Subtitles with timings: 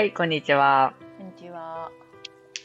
[0.00, 0.94] はい、こんにちは。
[1.18, 1.92] こんにちは。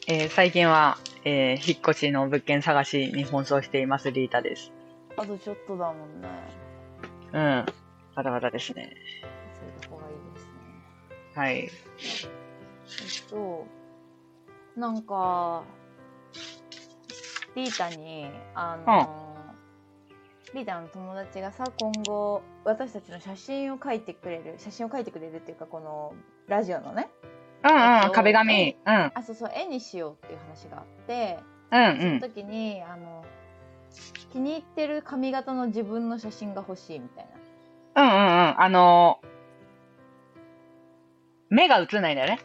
[0.07, 4.71] えー最近は、えー引っ越しの物件探しに奔走しています、リータです。
[5.17, 6.29] あとちょっとだもんね。
[7.33, 7.65] うん。
[8.15, 8.95] バタバタですね。
[9.53, 10.53] そういうとこがいいですね。
[11.35, 11.57] はい。
[11.57, 11.65] え
[13.25, 13.67] っと、
[14.77, 15.63] なんか、
[17.53, 19.35] リータに、あの、
[20.53, 26.13] リータの友達がさ、今後、私たちの写真を描いてくれる、写真を描いてくれるっていうか、この、
[26.47, 27.09] ラジオのね、
[27.65, 28.77] うんうん、えっと壁紙。
[28.85, 29.11] うん。
[29.13, 31.39] あ、そうそう、絵にしようっていう話があって、
[31.71, 32.19] うんうん。
[32.19, 33.25] その時に、あの、
[34.31, 37.27] 気に入ってる髪型の自分の写真が欲しいみたい
[37.95, 38.03] な。
[38.03, 38.61] うんうんうん。
[38.61, 39.35] あのー
[41.47, 42.39] 目が映んないんだよね。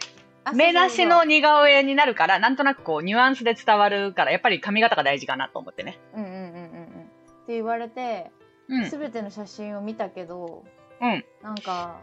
[0.44, 5.98] あ目なしの似顔絵になるから、なんとなくこう、ニュアンスで伝わるから、やっぱり髪型が大事かなと思ってね。
[6.14, 6.60] そうんうんうんうんうん。
[6.62, 8.30] って言われて、
[8.68, 8.90] うん。
[8.90, 10.64] すべての写真を見たけど、
[11.00, 11.24] うん。
[11.42, 11.98] なんか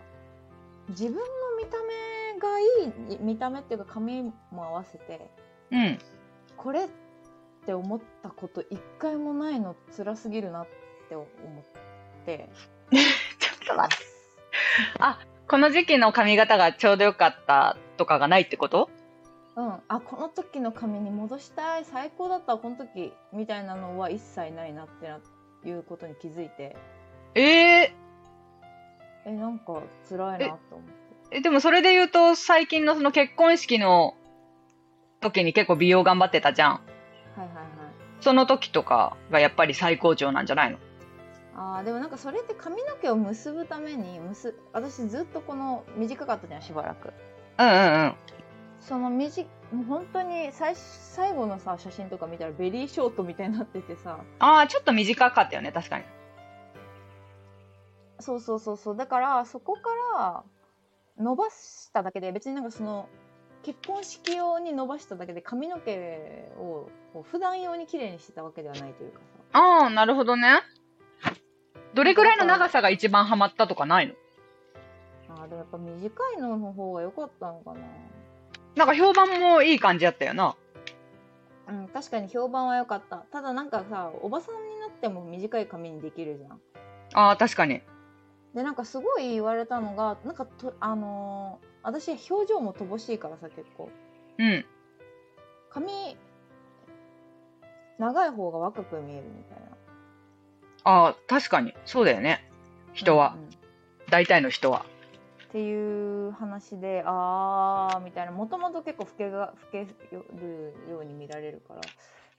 [0.90, 1.22] 自分の
[1.58, 5.30] 見た目がいい見た目っていうか髪も合わせて
[5.72, 6.00] うん。
[6.56, 6.88] これっ
[7.66, 10.68] て思ったこと一回もないの辛すぎるなっ
[11.10, 12.50] て思って。
[12.92, 14.06] ちょっと待って。
[15.48, 18.90] この時期の髪型がちょうどよかったとかがないってこと？
[19.56, 19.82] うん。
[19.88, 25.20] あこの時の髪に戻したい最高だったわこの時みたいなのは一切ないなってな
[25.66, 26.76] いうことに気づいて。
[27.36, 27.42] え
[27.84, 27.94] え
[29.26, 34.16] えなんか辛いなと思ってえ、でもそれで言うと、最近のその結婚式の
[35.20, 36.72] 時に結構美容頑張ってたじゃん。
[36.72, 36.80] は
[37.38, 37.68] いはいはい
[38.20, 40.80] その時とかがやっぱり最高潮なんじゃないの？
[41.56, 47.14] あーでもなんかそれって髪の毛を結ぶために結私ずっとこの短かったじゃんしばらく
[47.60, 48.16] うんうんうん。
[48.82, 56.06] その短もう本当に最最後のさ写真とか見たらベリーショートみたいになっててさああ、ちょっと短かったよね、確かに。
[58.20, 59.82] そうそうそうそうだからそこか
[60.18, 60.44] ら
[61.20, 63.10] 伸ばしただけで別になんかその
[63.64, 69.20] 結婚式用に伸ばしただけで髪の毛をこう普段用に綺麗にしてたわけではないというか
[69.52, 70.62] さああ、なるほどね。
[71.94, 74.14] どれくらいの長さが一番ハマったとかないの？
[75.30, 77.80] あーでもやっぱ短いのの方が良かったのかな
[78.76, 80.56] なんか評判もいい感じやったよな。
[81.68, 86.62] うん確かに評判は良かったただなんかさおばさんになっても短い髪にできるじゃん
[87.14, 87.82] ああ、確かに。
[88.58, 93.92] でなんかすごい言われたのがなんかとあのー私表情も乏しいからさ結構
[94.40, 94.66] うん。
[95.70, 96.18] 髪
[98.00, 99.68] 長い方が若く見えるみたいな
[100.84, 101.74] ああ、確かに。
[101.86, 102.50] そうだよね。
[102.94, 103.36] 人は。
[103.36, 103.50] うんうん
[104.10, 104.86] 大体の人は。
[105.44, 109.86] っていう話であーみたいなもともと結構老けが老け
[110.42, 111.76] るように見られるか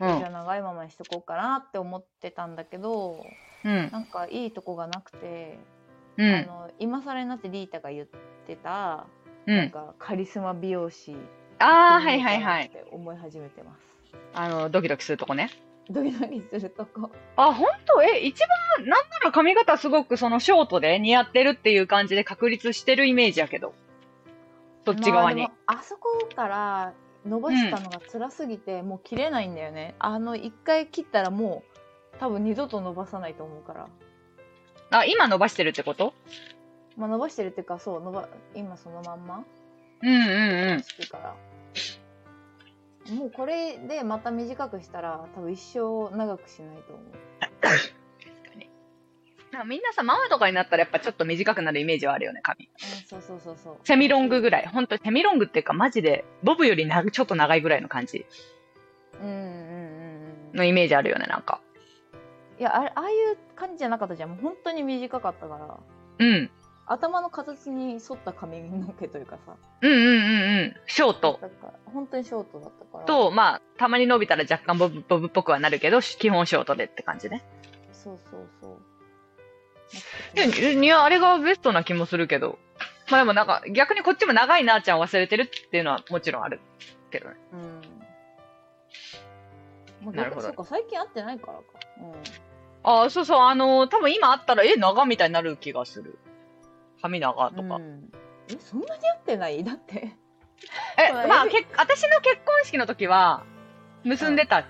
[0.01, 0.31] ら、うんじゃあ。
[0.31, 3.25] 長いままにしとこうかなって思ってたんだけど
[3.65, 3.91] うん。
[3.93, 5.59] なんかいいとこがなくて、
[6.19, 6.35] うん。
[6.35, 8.07] あの今更になってリータが言っ
[8.47, 9.07] てた、
[9.47, 9.57] うん。
[9.57, 11.17] なんかカリスマ美容師
[11.59, 12.71] ああ、はいはいはいっ。
[12.71, 13.79] て思い始めてます。
[14.35, 15.51] あの、ドキドキするとこね。
[15.91, 17.11] ドキドキするとこ。
[17.37, 18.03] あ、本当？
[18.03, 18.39] え、一
[18.79, 23.75] 番、なんなら髪型すごくそのショートで似合ってるっていう感じで確立してるイメージやけど。
[24.85, 25.43] そっち側に？
[25.43, 26.93] まああそこから
[27.27, 29.95] 伸ばしたのが辛すぎて、もう切れないんだよね。
[29.99, 31.63] あの一回切ったらも
[32.15, 33.89] う多分二度と伸ばさないと思うから。
[34.91, 36.15] あ、今伸ばしてるってこと？
[36.97, 39.45] まあ伸ばしてるっていうかそう伸ば今そのまんま？
[40.03, 40.83] うんうんうん。
[40.83, 41.35] 好きから。
[43.15, 47.05] もうこれでまた短くしたら多分一生長くしないと思う。
[49.51, 52.69] なみんなさ、ママとかになったらやっぱちょっと短くなるイメージはあるよね、髪。
[52.69, 53.77] うん、そうそうそうそう。
[53.83, 54.67] セミロングぐらい。
[54.67, 58.27] ほんと、セミロングっていうかマジで、ボブよりなちょっと長いぐらいの感じ
[59.23, 59.41] うんうんうん
[60.51, 60.57] うん。
[60.59, 61.63] のイメージあるよね、なんか。
[62.59, 64.31] いやあれああいう感じじゃなかったじゃん。
[64.31, 65.79] もう本当に短かったから。
[66.19, 66.51] うん。
[66.87, 69.57] 頭の形に沿った髪の毛というかさ。
[69.83, 70.15] うんうんうんう
[70.65, 70.77] ん。
[70.87, 71.39] ショート。
[71.41, 73.05] だから本当にショートだったから。
[73.05, 77.45] と、まあ、たまに伸びたら若干ボブ、ボブっぽくはなるけど、基本ショートでって感じね。
[77.93, 78.79] そうそうそう。
[80.35, 82.59] いや、いや、あれがベストな気もするけど。
[83.11, 86.61] まあでもなんか、逆にこっちも長いなーちゃんを忘れてるっていうのはもちろんある
[87.11, 87.37] けどね。
[87.53, 87.81] うん。
[90.07, 91.65] まあなるほどそうか、最近会ってないからか。
[92.01, 92.48] うん。
[92.85, 96.19] ああ、そうそう、あのー多分今あったら、え、長みたいになる気がする。
[97.03, 97.77] 髪長とか。
[97.77, 98.11] うん
[98.51, 99.63] え、そんなに会ってない？
[99.65, 100.15] だって。
[100.97, 103.45] え、まあけ私の結婚式の時は、
[104.05, 104.65] 結んでた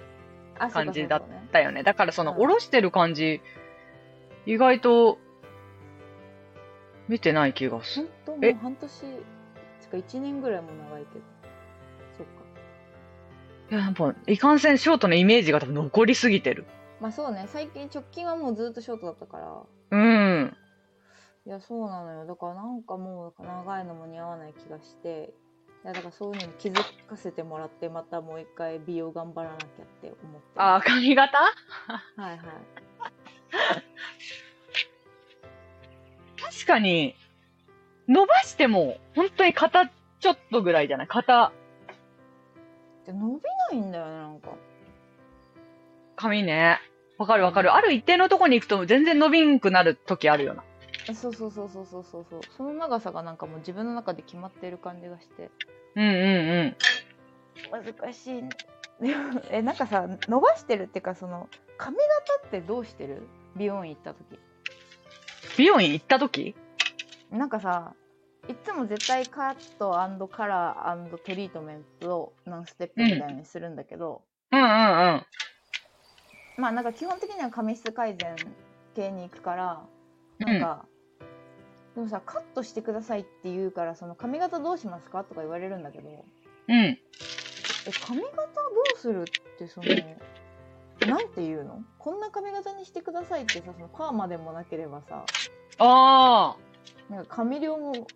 [0.59, 1.83] あ感じだっそうかそうかねだよね。
[1.83, 3.41] だからその、うん下ろしてる感じ、
[4.47, 5.19] 意外と、
[7.09, 8.11] 見てない気がする。
[8.27, 8.91] ほんともう半年、
[9.81, 11.25] つか1年ぐらいも長いけど。
[12.19, 12.33] そっか。
[13.71, 16.67] いや、やっぱ、いかんせんショートのイメージが多分残りすぎてる。
[17.01, 19.63] まあそうね、最近直近はもうずっとショートだったから。
[19.91, 20.57] うん。
[21.47, 22.27] いや、そうなのよ。
[22.27, 25.33] だからなんかもう長いのも似合わない気がして、
[25.85, 26.75] やだからそういうのに気づ
[27.07, 29.69] かせてもらってまたもう一回美容頑張らなきゃっ
[30.03, 31.39] て思ってああ、髪型？
[31.39, 31.45] は
[32.19, 32.39] いはい。
[36.43, 37.15] 確かに、
[38.09, 39.87] 伸ばしても、本当に肩
[40.19, 41.07] ちょっとぐらいじゃない？
[41.07, 41.53] 肩、
[43.07, 44.51] で伸びないんだよねなんか
[46.19, 46.81] 髪ね。
[47.17, 47.73] わかるわかる。
[47.73, 50.65] ある一定のとこに行くと全然伸びんくなる時あるよな。
[51.15, 55.51] そうそうそうそうそうそうそうその長さがなんかもう自分の中で決まってる感じがして
[55.95, 56.77] うんうん
[57.73, 57.95] うん。
[58.03, 58.43] 難しい
[59.51, 61.49] えなんかさ伸ばしてるっていうかその
[61.79, 63.27] 髪型ってどうしてる？
[63.57, 64.39] 美容院行った時
[65.57, 66.55] 美容院行った時？
[67.31, 67.95] なんかさ
[68.49, 69.93] いつも絶対カット
[70.29, 74.23] カラートリートメントを何ステップみたいにするんだけど、
[74.53, 74.71] うんうんう
[75.17, 75.27] ん。
[76.59, 78.37] まあなんか基本的には髪質改善
[78.95, 79.87] 系に行くから
[80.39, 80.85] なんか、
[81.95, 86.25] でもさカットしてくださいって言うからその髪型どうしますかとか言われるんだけど
[86.69, 86.77] うん。
[86.77, 86.99] え
[88.07, 88.43] 髪型ど
[88.95, 89.87] うするってその
[91.07, 91.81] なんて言うの？
[91.99, 95.25] こんな髪型にしてくださいってさそのパーマでもなければさ
[95.79, 96.57] あ
[97.09, 97.13] あ。
[97.13, 98.09] なんか髪量も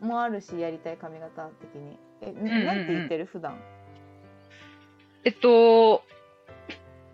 [0.00, 1.98] もあるしやりたい髪型的に。
[2.20, 2.66] え、んうんうん。
[2.66, 3.26] なんて言ってる？
[3.26, 3.58] 普段。
[5.24, 6.02] えっと、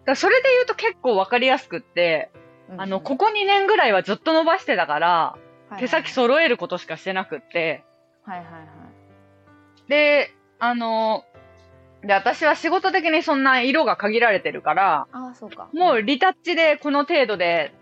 [0.04, 2.30] だそれで言うと結構わかりやすくって、
[2.78, 5.36] あの、ここ2年ぐらいはずっと伸ばしてたから、
[5.78, 7.84] 手先そ揃えることしかしてなくって、
[8.24, 9.90] はいはいはい。
[9.90, 11.24] で、あの、
[12.02, 15.68] で、私は仕事的にそんな色が限られてるから、ああそうか。
[15.72, 17.72] もうリタッチでこの程度で、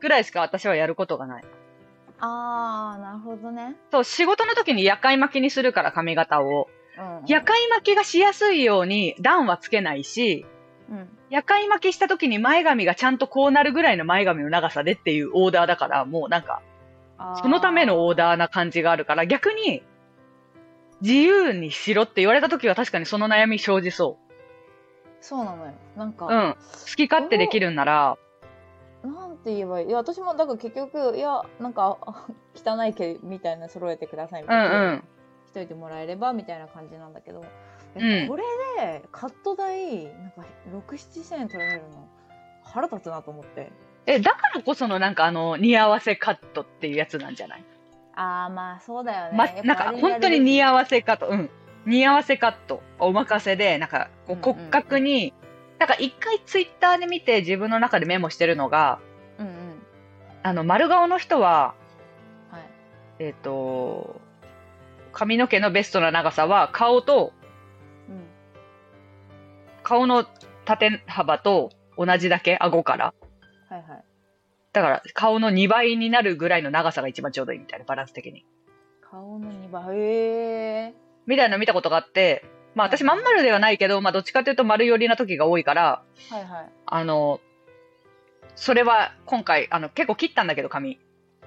[0.00, 1.44] ぐらいしか私はやることがない。
[2.18, 3.76] ああなるほどね。
[3.90, 6.68] そう、仕事の時に夜会巻きにするから髪型を。
[6.98, 10.59] うん夜会巻きがしやすいように段はつけないし、うん
[11.30, 16.62] 夜会巻きした時に前髪がちゃんとこうなるぐらいの前髪の長さでっていうオーダーだから、もうなんか、
[17.42, 19.82] そのためのオーダーな感じがあるから、逆に、
[21.00, 24.18] 自由にしろって言われた時は確かにその悩み生じそ
[25.20, 25.72] そうなのよ。
[25.96, 26.28] なんか、う。
[26.28, 26.54] うん。
[26.54, 28.18] 好き勝手できるんなら、
[29.02, 29.88] なんて言えばいい？
[29.88, 35.04] いや私もだから結局いやなんかあ 汚い毛みたいな揃えてくださいみうたいな、んうん。
[35.46, 37.42] しといてもらえればみたいな感じなんだけど、
[37.96, 38.28] うん。
[38.28, 38.42] これ
[38.78, 42.08] でカット代なんか67千円取られるの
[42.64, 43.72] 腹立つなと思って。
[44.06, 47.64] え、だからこそのなんかあの、似合わせカットっていうやつなんじゃない？
[48.14, 51.50] ああまあそうだよね、ま、なんか本当に似合わわせカット、うん。
[51.86, 54.54] 似合わせカット、お任せで、なんかこううんうんうん。
[54.56, 55.32] 骨格に、
[55.78, 58.98] なんか一回ツイッターで見て自分の中でメモしてるのが、
[59.38, 59.82] うんうん。
[60.42, 61.74] あの、丸顔の人は、
[62.50, 62.62] はい。
[63.18, 64.20] えっ、と、
[65.12, 67.39] 髪の毛のベストな長さは顔と、うん
[69.90, 70.24] 顔の
[70.66, 73.12] 縦幅と同じだけ、顎から。
[73.68, 74.04] はいはい
[74.72, 78.46] だから顔の2倍になるぐらいの長さが一番ちょうどいいみたいな、バランス的に。
[79.00, 79.98] 顔の2倍？
[79.98, 80.02] へ
[80.90, 80.94] え
[81.26, 82.44] みたいなの見たことがあって、
[82.76, 87.40] まあ私まん丸ではないけど、まあどっちかというと丸寄りな時が多いから、はいはいあの、
[88.54, 91.00] それは今回、あの、結構切ったんだけど髪。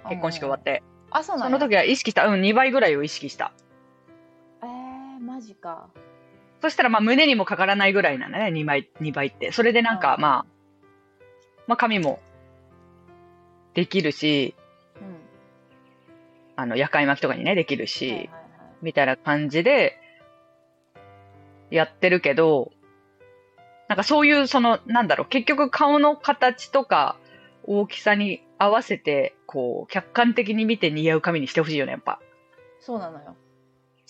[0.09, 0.83] 結婚式終わって。
[1.11, 2.27] あそうなんやその時は意識した。
[2.27, 3.53] うん、2倍ぐらいを意識した。
[4.61, 5.87] えー、マジか
[6.63, 9.51] そしたらまあ胸にもかからないぐらいなのね、2倍、2倍って。
[9.51, 10.45] それでなんかうんまあ、
[11.67, 12.21] まあ髪も
[13.73, 14.55] できるし、
[14.95, 15.17] うん
[16.55, 18.33] あの、夜会巻きとかにね、できるし、はいはいはい
[18.81, 19.99] みたいな感じで、
[21.69, 22.71] やってるけど、
[23.89, 27.17] なんかそういう、その、なんだろう、結局顔の形とか
[27.65, 32.21] 大きさに合わせて、こう、客観的に見て似合う髪にしてほしいよね、やっぱ。
[32.79, 33.35] そうなのよ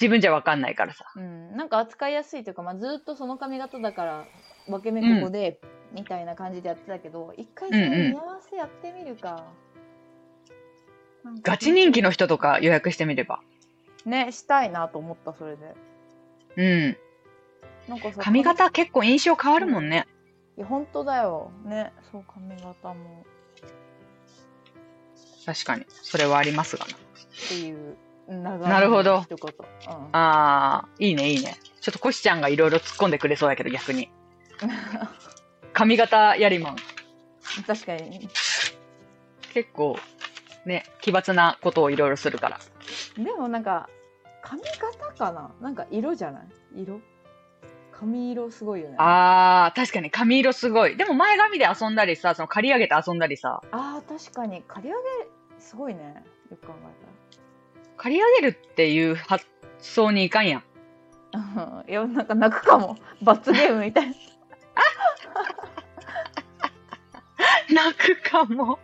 [0.04, 1.06] 自分じゃわかんないからさ。
[1.16, 4.26] うん、なんか扱いやすいというか、まあ、ずっとその髪型だから
[4.68, 5.62] 分け目ここで、
[5.94, 9.46] みたいな感じでやってたけど一回そのうんうん見合わせやってみるか、
[11.24, 13.40] なんかガチ人気の人とか予約してみれば。
[14.06, 15.74] ねしたいなと思ったそれで
[16.58, 16.98] うん。
[17.88, 20.06] なんかさ髪型結構印象変わるもんね。
[20.58, 23.26] いや本当だよねそう髪型も
[25.46, 25.86] 確かに。
[25.90, 26.92] それはありますがな。
[26.92, 26.98] っ
[27.48, 29.22] ていう長なるほど。
[29.22, 29.52] 一言、
[29.98, 31.58] うん、あー、いいね、いいね。
[31.82, 34.10] ちょっとコシちゃんがいろいろ突っ込んでくれそうだけど、逆に。
[35.74, 36.76] 髪型やりまん。
[37.68, 38.30] 確かに。
[39.54, 39.98] 結構、
[40.66, 42.60] ね、奇抜なことをいろいろするから。
[43.18, 43.90] でもなんか
[44.42, 45.52] 髪型かな？
[45.62, 46.84] なんか色じゃない？
[46.84, 47.02] 色？
[47.92, 48.96] 髪色すごいよね。
[48.98, 50.98] あー、確かに髪色すごい。
[50.98, 54.64] でも前髪で遊んだりさ、その刈り上げて遊んだりさ、あー確かに。
[54.68, 55.00] 刈り上げ
[55.60, 56.24] すごいね。
[56.50, 56.74] よく考
[57.98, 59.46] 刈り上げるっていう発
[59.80, 60.64] 想にいかんやん。
[61.90, 64.16] いやなんか泣くかも罰ゲームみたいな
[67.74, 68.80] 泣くかも。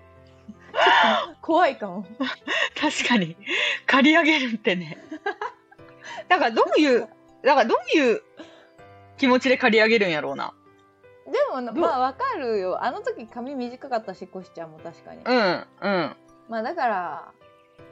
[1.42, 2.06] 怖いかも
[2.80, 3.36] 確かに。
[3.86, 4.98] 刈り上げるってね。
[6.28, 7.08] だからどういう、
[7.44, 8.22] だからどういう
[9.18, 10.54] 気持ちで借り上げるんやろうな。
[11.26, 16.16] でもなまあわかるよあの時髪短かったしコシちゃんも確かに、うん、うん。
[16.50, 17.32] まあだから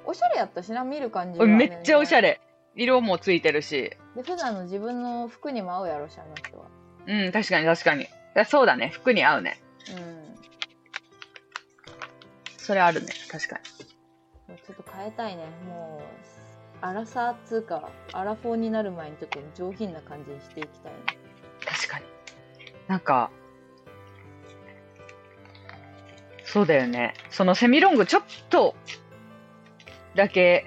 [0.05, 2.41] おしゃれやったしな見る感じはめっちゃおしゃれれ。
[2.75, 3.91] 色もついてるし。
[4.15, 6.65] で普段の自分の服にも合うやろしあの人は
[7.07, 8.07] うん、確かに確かに。
[8.45, 8.89] そうだね。
[8.89, 9.59] 服に合うね。
[9.95, 10.27] うん
[12.57, 13.07] それあるね。
[13.31, 13.59] 確か
[14.49, 14.57] に。
[14.57, 16.01] ちょっと変えたいねも
[16.81, 20.99] うアラサーっつうかアラフォーになる前にちょっと上品な感じにしていきたいね
[21.65, 22.05] 確かに。
[22.87, 23.29] なんか、
[26.45, 27.13] そうだよね。
[27.29, 28.75] そのセミロングちょっと
[30.17, 30.65] だけ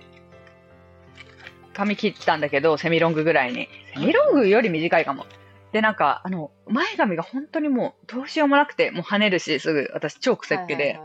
[1.75, 3.69] 髪切ったんだけど、セミロングぐらいに。
[3.95, 5.27] セミロングより短いかも。
[5.73, 10.99] で、なんか、あの、前髪が本当にもうどうしようもなくて、もう跳ねるし、すぐ、私超癖っ気で。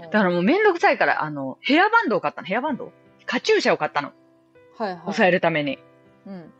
[0.00, 2.46] だからもうめんどくさいから、あの、ヘアバンドを買ったの。
[2.48, 2.92] ヘアバンド？
[3.26, 4.12] カチューシャを買ったの。
[4.76, 5.78] はいはい押さえるために。
[6.26, 6.52] うん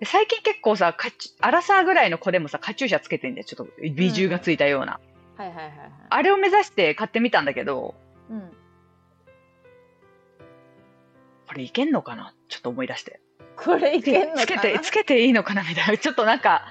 [0.00, 3.44] で最近結構さ、カチュアラサーぐらいの子でもさ、カチューシャつけてんだよ。
[3.44, 4.98] ちょっと美獣がついたような。
[5.36, 7.94] はいはいはいはいあれを目指して買ってみたんだけど、
[8.30, 8.50] うん
[11.50, 12.32] これいけんのかな？
[12.48, 13.18] ちょっと思い出して。
[13.56, 14.42] これいけんのかな？
[14.44, 15.64] つけて、つけていいのかな？
[15.64, 15.98] みたいな。
[15.98, 16.62] ちょっとなんか、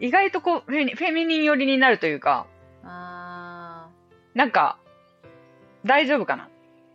[0.00, 2.48] 意外とこう、フェミフェミニン寄りになるというか、
[2.82, 3.90] あ
[4.34, 4.80] なんか、
[5.84, 6.48] 大丈夫かな？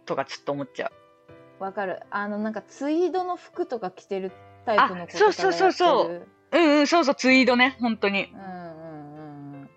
[0.05, 1.61] とかちょっと思っちゃう。
[1.61, 2.01] ーわかる。
[2.11, 4.33] あのなんかツイードの服とか着てる
[4.65, 6.27] タイプの子とかあそうそうそうそう。
[6.51, 8.33] うんうん、そうそう、ツイードね、本当に。
[8.33, 9.69] うんうんうんうん。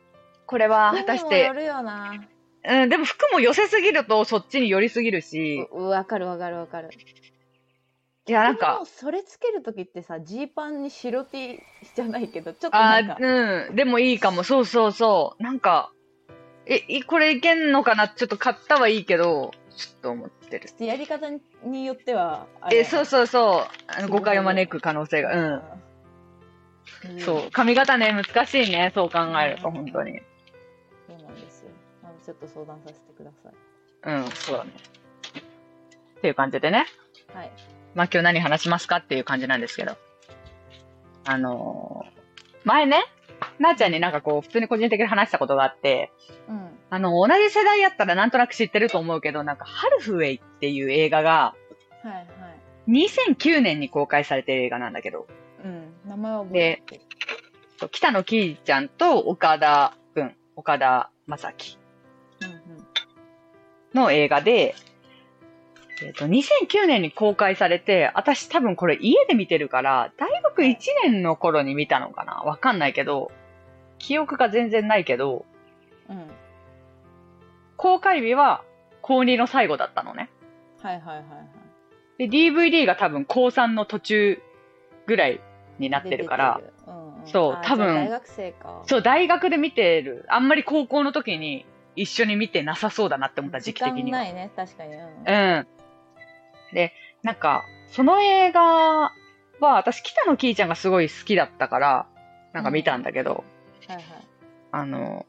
[0.46, 1.52] これは果たして。
[2.64, 6.90] うん、でも服も寄せすぎるとそっちに寄りすぎるし、うわかるわかるわかる
[8.26, 11.60] いや、なんでかも、それつける時ってさジーパンに白 T
[11.94, 15.42] じゃないけどちょっとあなんかーうん、でもいいかも、そうそうそう。
[15.42, 15.92] なんか、
[16.66, 18.08] え、いこれいけんのかな？
[18.08, 20.86] ちょっと買ったはいいけど、ちょっと思ってる。
[20.86, 21.26] やり方
[21.64, 23.66] によってはあれえ、そうそうそう。
[23.88, 25.34] あの誤解を招く可能性が。
[25.34, 25.52] うん。
[25.54, 27.50] うんそう。
[27.50, 28.92] 髪型ね、難しいね。
[28.94, 30.20] そう考えると、本当に。
[31.08, 33.52] そうなんですよまあちょっと相談させてください
[34.04, 34.70] うん、そうだね。
[36.18, 36.86] っていう感じでね。
[37.34, 37.50] はい
[37.94, 39.96] まあ今日何話しますかっていう感じなんですけど。
[41.24, 42.22] あのー
[42.64, 43.04] 前ね、
[43.58, 46.12] なあちゃんになんかこう、普通に個人的に話したことがあって、
[46.48, 46.68] うん。
[46.90, 51.54] あの、同じ世代やったらなんとなく知ってると思うけど、なんか、ハルフウェイっていう映画が、
[52.02, 52.26] はいはい。
[52.88, 55.26] 2009年に公開されてる映画なんだけど、
[55.64, 55.92] うん。
[56.06, 57.00] 名前は覚えてる
[57.78, 61.78] そう北野キーちゃんと岡田くん、岡田正樹
[62.42, 62.60] うんうん。
[63.94, 64.74] の映画で、
[66.00, 72.42] えっ、と、2009年に公開されて、私多分これ家で見てるから、大学1年の頃に見たのかな？
[72.44, 73.30] わかんないけど、
[73.98, 75.44] 記憶が全然ないけど、
[76.08, 76.30] うん
[77.76, 78.62] 公開日は
[79.00, 80.30] 高2の最後だったのね。
[80.80, 81.28] はいはいはいはい
[82.18, 84.42] で、DVD が多分高3の途中
[85.06, 85.40] ぐらい
[85.78, 90.24] になってるから、うんうんそう多分大学生かそう、大学で見てる。
[90.28, 94.18] あんまり高校の時に一緒に見てなさそうだなって思った時期的には。
[94.18, 95.30] ないね確かにうんう
[95.60, 95.66] ん。
[96.72, 99.12] で、なんか、その映画は、
[99.60, 102.06] 私、北野キーちゃんがすごい好きだったから、
[102.52, 103.44] なんか見たんだけど、
[103.86, 104.04] はいはい
[104.72, 105.26] あの、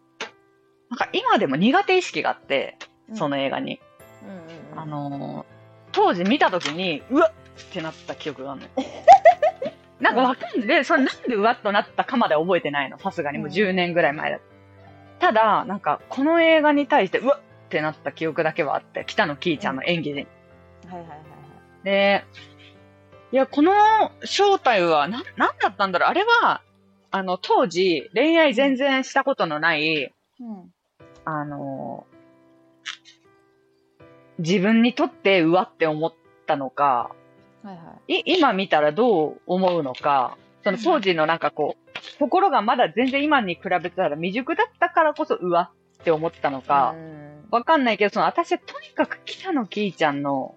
[0.89, 2.77] なんか今でも苦手意識があって、
[3.09, 3.81] うんその映画に。
[4.23, 4.35] うんうん
[4.71, 5.45] うんあの、
[5.91, 7.31] 当時見た時に、うわっ
[7.61, 8.71] ってなった記憶があるのよ。
[9.99, 10.67] なんかわかんない。
[10.67, 12.97] で、それなんでうわっとなったかまで覚えてないの。
[12.97, 14.39] さすがにもう10年ぐらい前だ。
[15.19, 20.27] ただ、なんか、この映画に対して、うわっってなった記憶だけはあって、北野キーちゃんの演技で。
[20.87, 21.32] はいはいはいはい
[21.83, 22.23] で、
[23.31, 23.71] いや、この
[24.23, 26.09] 正体は、な、なんだったんだろう。
[26.09, 26.61] あれは、
[27.11, 30.71] あの、当時、恋愛全然したことのない、うん。
[31.25, 32.05] あの、
[34.39, 36.13] 自分にとってうわって思っ
[36.45, 37.15] たのか、
[37.63, 38.19] はいはい。
[38.19, 45.71] い今見たらどう思うのか、その当時のなんかこう、心がまだ全然今に比べたら未熟だったからこそうわ
[46.01, 47.47] って思ったのかう、ん。
[47.51, 50.55] わかんないけど、その私はとにかく北野キーちゃんの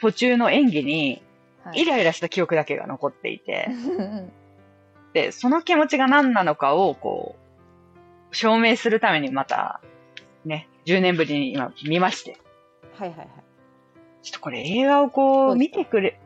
[0.00, 1.22] 途中の演技に
[1.64, 1.80] はい。
[1.82, 3.72] イライラした記憶だけが残っていて、う
[4.02, 4.32] ん
[5.12, 7.34] で、その気持ちが何なのかをこ
[8.30, 9.80] う、証明するためにまた、
[10.44, 12.38] ね、10年ぶりに今見まして、
[12.94, 13.28] はいはいはい。
[14.22, 16.20] ちょっとこれ映画をこう見てくれ、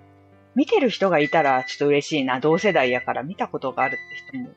[0.55, 2.41] 見てる人がいたらちょっと嬉しいな。
[2.41, 4.55] 同世代やから見たことがあるって人も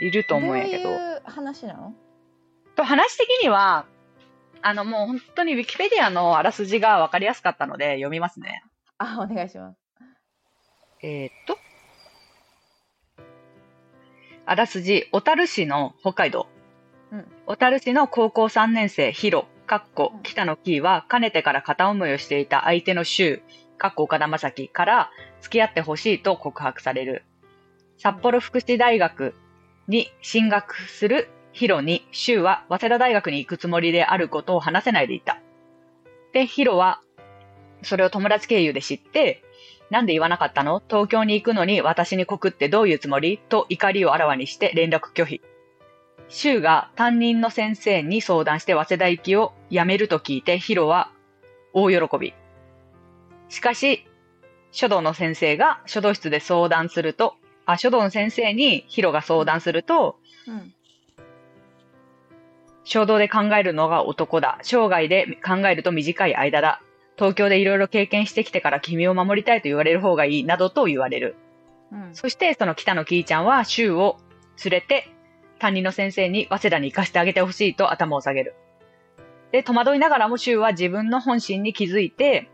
[0.00, 0.84] いると思うんやけど。
[0.84, 1.94] どういう話なの？
[2.76, 3.86] と話的には、
[4.66, 8.62] あのもう本当にウィキペディアのあらすじがわかりやすかったので読みますね。
[8.96, 9.78] あお願いします
[11.02, 11.58] えーっと。
[14.46, 16.48] あらすじ、小樽市の北海道。
[17.12, 23.42] うん小樽市の高校3年生、ヒロ、かっこうん、北野キーは、かねてから片思いをしていた相手のシュウ、
[23.76, 25.10] かっこ岡田正樹から
[25.42, 27.24] 付き合ってほしいと告白される。
[27.98, 29.34] 札幌福祉大学
[29.88, 35.40] に進学するヒロに、シュウは早稲田大学に行くつもりであることを話せないでいた。
[36.32, 37.00] で、ヒロは、
[37.82, 39.42] それを友達経由で知って、
[39.88, 40.82] なんで言わなかったの？
[40.88, 43.38] 東京に行くのに私に告ってどういうつもり？
[43.38, 45.40] と怒りをあらわにして連絡拒否。
[46.28, 51.12] シュウが担任の先生に相談して早稲田行きをやめると聞いて、ヒロは
[51.72, 52.34] 大喜び。
[53.48, 54.04] しかし、
[54.72, 60.18] 書道の先生が書道室で相談すると、あ、書道の先生にヒロが相談すると、
[60.48, 60.73] うん
[62.84, 64.58] 衝動で考えるのが男だ。
[64.62, 66.82] 生涯で考えると短い間だ。
[67.16, 71.36] 東京でいろいろ経験してきてから君を守りたいと言われる方がいい、などと言われる。
[71.92, 74.18] うんそして、その北野キーちゃんは、シュウを
[74.64, 75.10] 連れて、
[75.58, 78.54] 担任の先生に早稲田に行かせてあげてほしいと頭を下げる。
[79.52, 82.50] で、戸惑いながらもシュウは自分の本心に気づいて、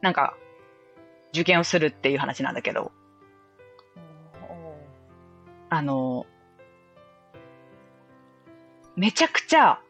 [0.00, 0.36] なんか、
[1.32, 2.90] 受験をするっていう話なんだけど、
[4.48, 4.76] お
[5.68, 6.26] あの、
[8.96, 9.80] めちゃくちゃ、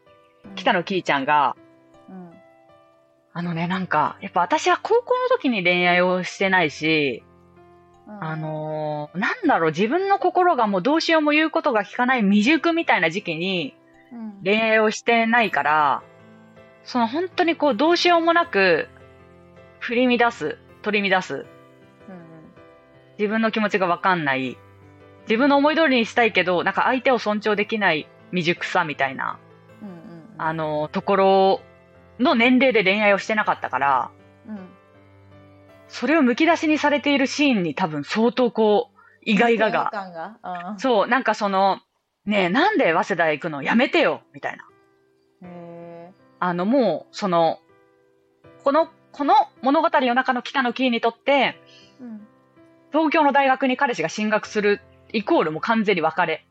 [0.53, 1.57] ー北野キーちゃんが、
[2.09, 2.31] うん。
[3.33, 7.23] あのね、なんか、やっぱ私は高校の時に恋愛をしてないし、
[8.09, 8.25] うん。
[8.25, 13.75] あのーなんだろう、自分の心がもうどうしようも言うことが聞かない未熟みたいな時期に
[14.13, 14.43] うん。
[14.45, 16.03] 恋愛をしてないから、
[16.85, 18.89] その本当にこうどうしようもなく
[19.79, 21.45] 振り乱す、取り乱す、うん。
[23.19, 24.59] 自分の気持ちがわかんない、
[25.23, 29.39] 自分の思い通りにしたいけど、なんか相手を尊重できない未熟さみたいな、
[29.83, 29.97] うんうん
[30.39, 31.61] あのーところ
[32.19, 34.11] の年齢で恋愛をしてなかったから、
[34.49, 34.59] うん
[35.91, 39.91] それを剥き出しにされているシーンに多分相当こう、意外がが。
[39.93, 40.39] 感が。
[40.43, 41.81] あそう、なんかその、
[42.25, 44.65] ねえ、なんで早稲田行くのやめてよみたいな。
[46.39, 47.59] あの、もう、その、
[48.65, 52.27] この、この物語の中の北野キーにとって、ーうん。
[52.93, 54.81] 東京の大学に彼氏が進学する
[55.13, 56.47] イコールもう完全に別れ、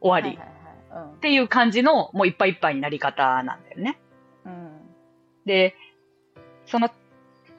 [0.00, 0.61] 終わり、はいはいはい
[0.92, 3.98] っていう感じのもういっぱいいっぱいになり方なんだよね。
[4.44, 4.72] うん
[5.46, 5.74] で、
[6.66, 6.90] その、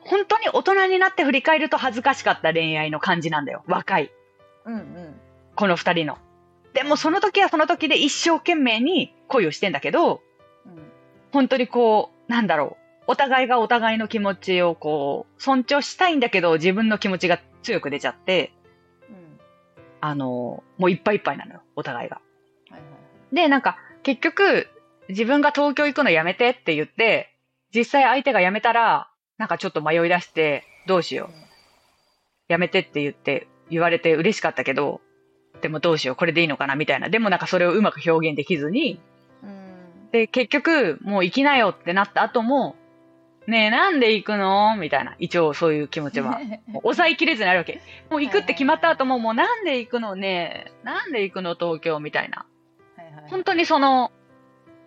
[0.01, 3.63] 本当に大人になって振り返ると恥ずかしかった恋愛の感じなんだよ。
[3.67, 4.11] 若い。
[4.65, 5.15] うんうん
[5.55, 6.17] この二人の。
[6.73, 10.21] でもその時はその時で一生懸命に恋をしてんだけど、
[10.65, 10.91] うん
[11.31, 12.83] 本当にこう、なんだろう。
[13.07, 18.53] お互いがお互いの気持ちをこう、尊重したいんだけど、自分の気持ちが強く出ちゃって、
[19.09, 19.39] うん
[19.99, 22.21] あの、もういっぱいいっぱいなのよ、お互いが。
[23.33, 24.69] で、なんか、結局、
[25.09, 27.35] 自分が東京行くのやめてって言って、
[27.75, 31.33] 実際相手が辞めたら、なんかちょっと迷い出して、どうしよう。
[32.47, 35.01] やめてって言って、言われて嬉しかったけど、
[35.61, 37.09] でもどうしよう、これでいいのかなみたいな。
[37.09, 39.01] でもなんかそれをうまく表現できずに、
[39.41, 42.75] うんで、結局、もう行きなよってなった後も、
[43.47, 44.77] ねえ、なんで行くの？
[44.77, 45.15] みたいな。
[45.19, 46.39] 一応そういう気持ちは。
[46.83, 47.81] 抑えきれずになるわけ。
[48.09, 51.55] もう行くって決まった後も、もうなんで行くのねえ、なんで行くの？
[51.55, 51.99] 東京？
[51.99, 52.45] みたいな。
[53.33, 54.11] 本当にその、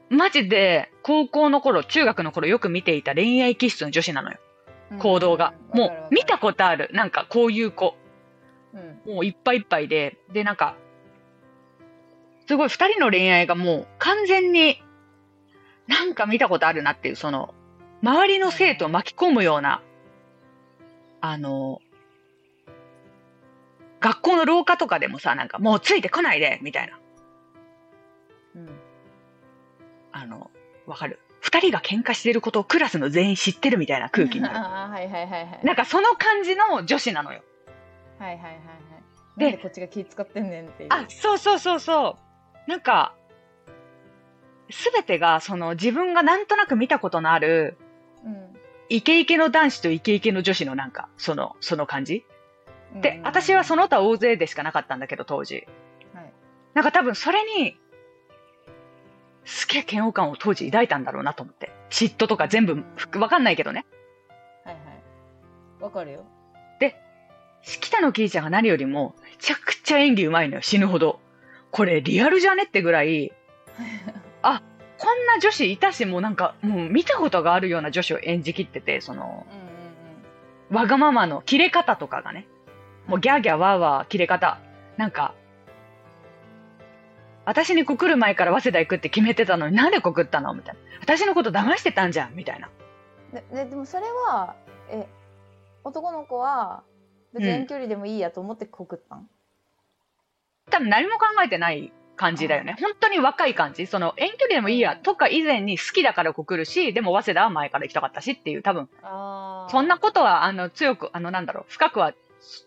[0.08, 4.38] マジで、高校の頃、中学の頃よく見ていた恋愛気質の女子なのよ。
[5.00, 5.52] 行動が。
[5.72, 6.88] うんもう、見たことある。
[6.92, 7.96] なんか、こういう子。
[8.72, 10.76] うんもういっぱいいっぱいで、で、なんか、
[12.46, 14.80] すごい二人の恋愛がもう完全に、
[15.88, 17.52] なんか見たことあるなっていう、その、
[18.00, 19.82] 周りの生徒を巻き込むような、
[21.20, 21.80] あの、
[23.98, 27.00] 学校の廊下とかでもさ、なんかもうついてこないで、みたいな。
[28.56, 28.68] うん
[30.12, 30.50] あの、
[30.86, 31.20] わかる。
[31.40, 34.56] 二人が喧嘩してることをクラスの全員知ってるみたいな空気になる。
[34.58, 37.42] あーはいはいはいはいなんかその感じの女子なのよ。
[38.18, 38.60] はいはいはいはい
[39.36, 42.18] でなんでこっちが気使ってんねんっていうあ、そうそうそうそ
[42.66, 42.70] う。
[42.70, 43.14] なんか、
[44.70, 47.76] すべてが、その自分がなんとなく見たことのある、
[48.24, 48.56] うん
[48.88, 52.24] イケイケの男子とイケイケの女子のなんか、その、その感じ？
[52.94, 55.66] で、私はその、の他大勢でしかなかったんだけど、当時。
[56.14, 56.32] はい
[56.72, 57.80] なんか多分それに、
[59.46, 61.72] すげえ嫌悪感を当時抱いたんだろうなと思って。
[61.88, 63.86] 嫉妬とか全部、ふわかんないけどね。
[64.64, 66.24] はいはいわかるよ
[67.66, 71.20] 北野キーちゃんが何よりも、めちゃくちゃ演技うまいのよ、死ぬほど。
[71.72, 73.32] これリアルじゃねってぐらい、
[74.98, 79.66] こんな女子いたし、もうなんか、もう見たことがあるような女子を演じきってて、その、うんうん
[80.68, 82.48] わがままの切れ方とかがね、
[83.06, 84.58] もうギャーギャーワーワー切れ方。
[84.96, 85.32] なんか、
[87.46, 90.80] 私に告る前から早稲田行くって決めてたのになんで告ったのみたいな。
[91.00, 92.68] 私のこと騙してたんじゃんみたいな。
[93.32, 94.54] でででもそれは
[94.90, 95.06] え
[95.84, 96.82] 男の子は
[97.32, 99.28] 別に遠距離でもいいやと思って告ったん、
[100.70, 102.76] 多分何も考えてない感じだよね。
[102.80, 103.86] 本当に若い感じ。
[103.86, 108.88] その遠距離でもいいやとか以前に好きだからこう来るし、でも早稲田は前から行きたかったしっていう多分、
[109.70, 112.14] そんなことはあの強く、あのなんだろう、深くは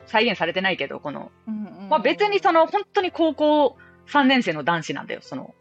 [0.05, 3.77] 再現されてないけど、この、うんうんうんまあ別にその本当に高校
[4.10, 5.54] 3年生の男子なんだよ、その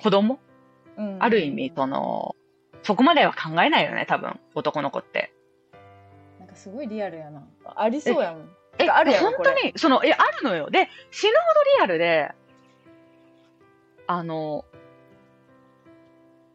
[0.00, 0.38] 子供？
[0.96, 2.36] うんある意味、その、
[2.82, 5.32] そこまでは考えないよね、多分、男の子って。
[6.38, 7.42] なんかすごいリアルやな
[7.76, 10.70] ありそうやもんえ、あるやろ本当に、その、え、あるのよ。
[10.70, 12.32] で、死ぬほどリアルで、
[14.06, 14.64] あの、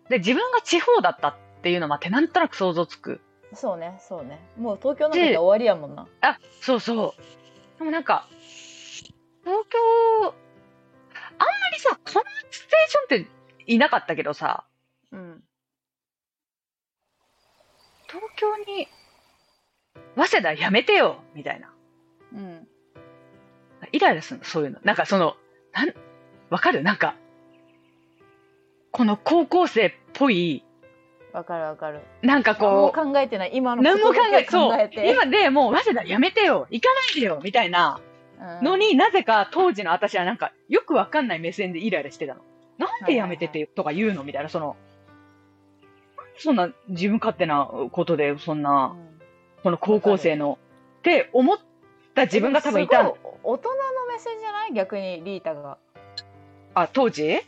[0.09, 3.21] で、自分が地方だったっていうのもあって、なんとなく想像つく。
[3.53, 7.79] そうねそうねもう東京なんて終わりやもんなあ、そうそう。
[7.79, 8.27] でもなんか、
[9.43, 10.35] 東京、
[11.39, 14.65] あんまりさ、こんなシチュエーションっていなかったけどさ、
[15.11, 15.43] うん。
[18.07, 18.87] 東京に、
[20.15, 21.71] 早稲田やめてよみたいな。
[22.33, 22.67] うん。
[23.91, 24.79] イライラするの、そういうの。
[24.83, 25.35] なんかその、
[25.73, 25.93] なん、
[26.49, 26.81] わかる？
[26.83, 27.15] なんか、
[28.91, 30.63] この高校生っぽい、
[31.33, 32.01] わかるわかる。
[32.23, 34.79] なんか何もこ考えてない今う、の何も考え、考そう。
[34.79, 37.99] え、て今でもう早稲田やめてよ行かないでよみたいな。
[37.99, 38.16] うん
[38.61, 42.41] のになぜか当時の私はなんか、よくわかんない目線でイライラしてたの。
[42.77, 44.75] なんでやめててとか言うのみたいな、その、
[46.37, 49.19] そんな自分勝手なことで、そんうな、ん。
[49.63, 50.59] この高校生の、
[50.99, 51.57] って思っ
[52.13, 53.75] た自分が多分いたの大人の
[54.11, 54.73] 目線じゃない？
[54.73, 55.77] 逆にリータが。
[56.75, 57.39] あ、当時？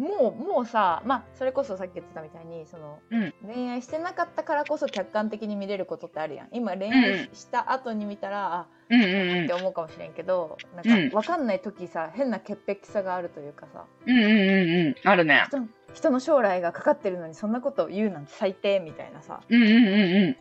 [0.00, 9.52] もうもうさまあそれこそさっき言ってたみたいにその、うん恋愛してなかったからこそ客観的に見れることってあるやん今恋うん愛した後に見たら、あうんうんうんって。
[9.52, 15.08] 思うかもしれんけどなうんんか分かんない時さ変な潔癖さがあるというかさうんうんうんうん。
[15.08, 15.44] あるね。
[15.48, 20.36] 人人の将来がかかってるのにそんなことを言うなんて最低みたいなさうんうんうんうん。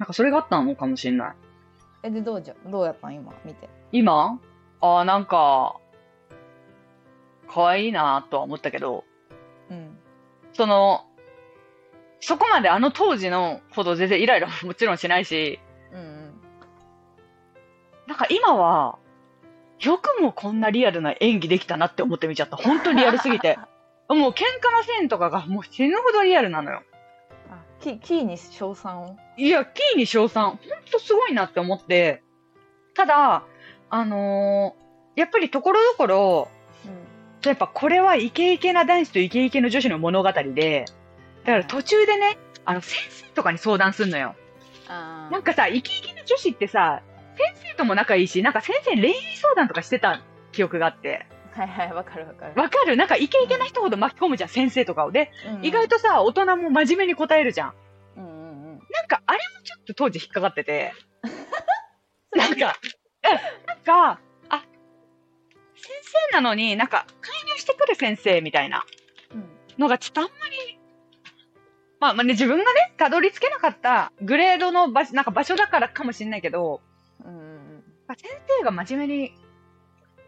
[0.00, 1.34] なんかそれがあったのかもしれない。
[2.02, 3.14] えでどうじゃどうやったん？
[3.14, 4.40] 今見て今？
[4.80, 5.76] ああ、なんか、
[7.52, 9.04] 可愛いなとは思ったけど、
[9.70, 9.98] うん
[10.54, 11.04] その、
[12.20, 15.58] そこまであの当時のほど全然イライラももちろんしないし、
[15.92, 16.32] うんうん
[18.06, 18.98] なんか今は、
[19.80, 22.56] よくもこんなリアルな演技できたなって思って見ちゃった。
[22.56, 23.58] 本当にリアルすぎて。
[24.08, 26.82] もう喧嘩のシーンとかがもう死ぬほどリアルなのよ。
[27.50, 29.16] あキキーに称賛を？
[29.36, 30.58] いや、キーに称賛、ほん
[30.90, 32.22] とすごいなって思って、
[32.94, 33.44] ただ、
[33.88, 36.61] あのーやっぱりところどころ、うん
[37.48, 40.84] やっぱこれはイケイケな男子とイケイケの女子の物語で、
[41.44, 44.34] だから途中でね、あの、先生とかに相談すんのよ。
[44.88, 47.02] なんかさ、イケイケの女子ってさ、
[47.36, 51.26] 先生とも仲いいし、なんか先生に恋愛相談とかしてた記憶があって。
[51.52, 52.96] はいはいわかるわかる、わかる？
[52.96, 55.10] なんかイケイケな人ほど巻き込むじゃん、先生とかを。
[55.12, 57.74] で、うん意外とさ、大人も真面目に答えるじゃん。
[58.16, 60.92] うんうんうんなんか、あれもちょっと当時引っかかってて。
[62.36, 64.18] なんか、うんなんか、あ、
[65.82, 65.92] 先
[66.30, 68.84] 生なのになんか、介入してくる先生みたいな
[69.34, 69.44] うん。
[69.78, 70.78] のがちょっとあんまり、
[72.00, 76.80] まあまあね、自分がね、たどり着けなかったグレードの場所、なんか場所だからかもしんないけど、
[77.24, 77.36] うん。
[77.36, 77.62] うん
[78.14, 79.32] 先生が真面目に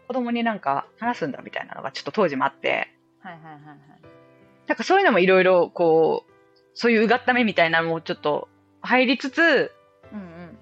[0.07, 2.89] 子供になんか話すんだみたいなのがちょっと当時もあって、
[3.19, 3.77] はいはいはいはい。
[4.67, 6.31] なんかそういうのもいろいろこう、
[6.73, 8.49] そういううがった目みたいなのもちょっと
[8.81, 9.71] 入りつつ、
[10.11, 10.57] うんうん。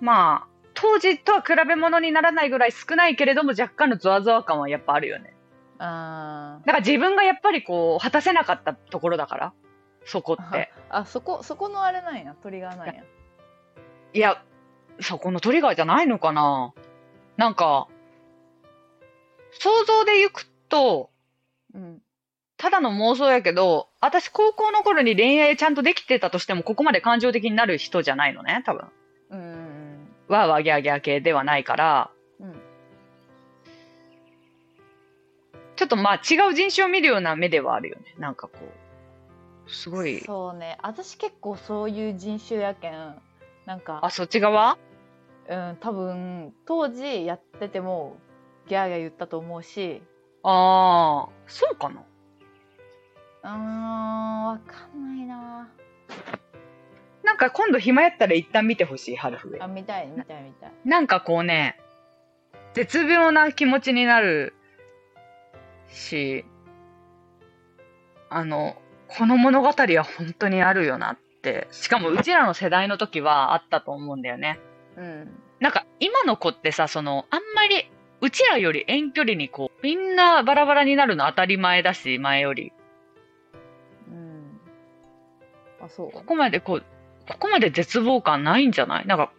[0.00, 5.34] まあ、当時とは比べ物にならないぐらい少ないけれども若干のゾワゾワ感はやっぱあるよね。
[5.78, 9.52] あだから自分がやっぱりこう、果たせなかったところだから、
[10.04, 10.72] そこーって。
[10.88, 13.02] あそこそこのあれなんやトリガーなんや
[14.12, 14.42] いや、
[15.00, 16.72] そこのトリガーじゃないのかな
[17.36, 17.88] なんか、
[19.50, 21.10] 想像で行くと、
[21.74, 22.02] うん
[22.60, 28.88] ただの妄想やけど、私高校の頃に恋愛ちゃんとできてたとしても、ここまで感情的になる人じゃないのね、多分。
[30.28, 32.10] わーわーギャーギャー系ではないから、
[32.40, 32.54] うん
[35.76, 38.16] ちょっとまあ違う人種を見るような目ではあるよね。
[38.18, 38.58] なんかこ
[39.64, 40.18] う、すごい。
[40.26, 43.14] そうね私結構そういう人種やけん
[43.64, 44.76] なんかあ、そっち側？
[45.48, 48.16] うん多分当時やってても
[48.66, 50.02] ギャーギャー言ったと思うし
[50.42, 52.02] ああ、そうかな？
[53.44, 55.68] うーんわかんないな
[57.28, 61.78] なんか今度暇やったら一旦見てほしい、ハルフウェイあ見たい見たい見たいなんかこうね、
[62.72, 64.54] 絶妙な気持ちになる
[65.90, 66.46] し、
[68.30, 71.68] あの、この物語は本当にあるよなって。
[71.70, 74.58] しかもうちらの世代の時はあったと思うんだよね。
[74.96, 77.90] うんなんか今の子ってさ、その、あんまり、
[78.22, 82.72] うちらより遠距離にこう、みんなバラバラになるの当たり前だし、前より。
[84.08, 84.60] うん
[85.82, 86.84] あそうここまでこう、
[87.28, 89.06] ここまで絶望感ないんじゃない？
[89.06, 89.30] なんか、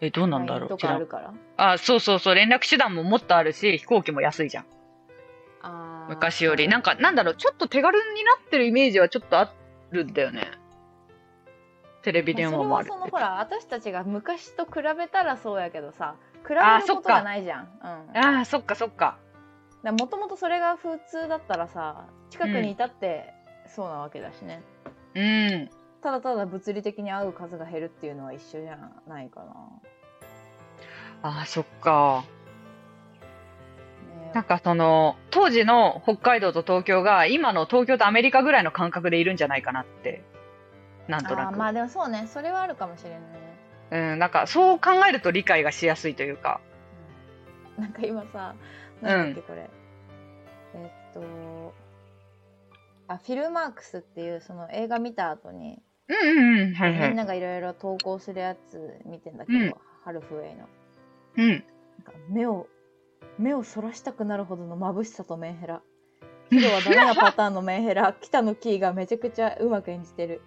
[0.00, 0.78] え、どうなんだろう？
[0.86, 1.32] あるから？
[1.56, 4.66] あ、そうそうそう、連絡手段ももっとあるし、飛行機も安いじゃん。
[5.62, 6.10] あー。
[6.10, 6.68] 昔より。
[6.68, 9.52] なんか、なんだろう、ちょっと手軽になってるイメージはちょっとあ
[9.90, 10.50] るんだよね。
[12.02, 16.14] テレビ電話もあるまあそれはそのほら私たちが昔と比べたらそうやけどさ
[16.46, 16.60] 比べる
[16.94, 17.68] ことがないじゃん。
[17.82, 18.16] うん。
[18.16, 19.18] ああ、そっかそっか。
[19.82, 23.34] もともとそれが普通だったらさ近くにいたって
[23.68, 24.62] そうなわけだしね、
[25.14, 25.70] うん。
[26.02, 29.54] ただただ物理的に会う数が減るっていうのは一緒じゃないかな、
[31.22, 32.24] ああ、そっか。
[33.20, 40.22] ねなんかその、当時の北海道と東京が今の東京とアメリカぐらいの感覚でいるんじゃないかなって。
[41.08, 41.48] なんとなく。
[41.50, 43.26] あーまあでもそうねそれはあるかもしれないね、
[44.12, 46.60] うん、なんかそう考えると理解がしやすいというか。
[46.70, 46.76] うん
[47.76, 48.54] なんか今さ
[49.02, 49.68] なんだっけこれ、
[50.74, 51.74] えっと
[53.08, 57.08] あフィルマークスっていうその映画見た後にうんうんうん、はいはい。
[57.08, 59.74] みんながいろいろ投稿するやつ見てんだけど、うん。
[60.04, 60.68] ハルフウェイの。
[61.36, 61.48] うん。
[61.48, 62.68] なんか目を
[63.38, 65.82] 目をそらしたくなるほどの眩しさとメンヘラ。
[66.50, 70.42] ヒロはダメなパターンのメンヘラ北野キーがめちゃくちゃうまく演じてる。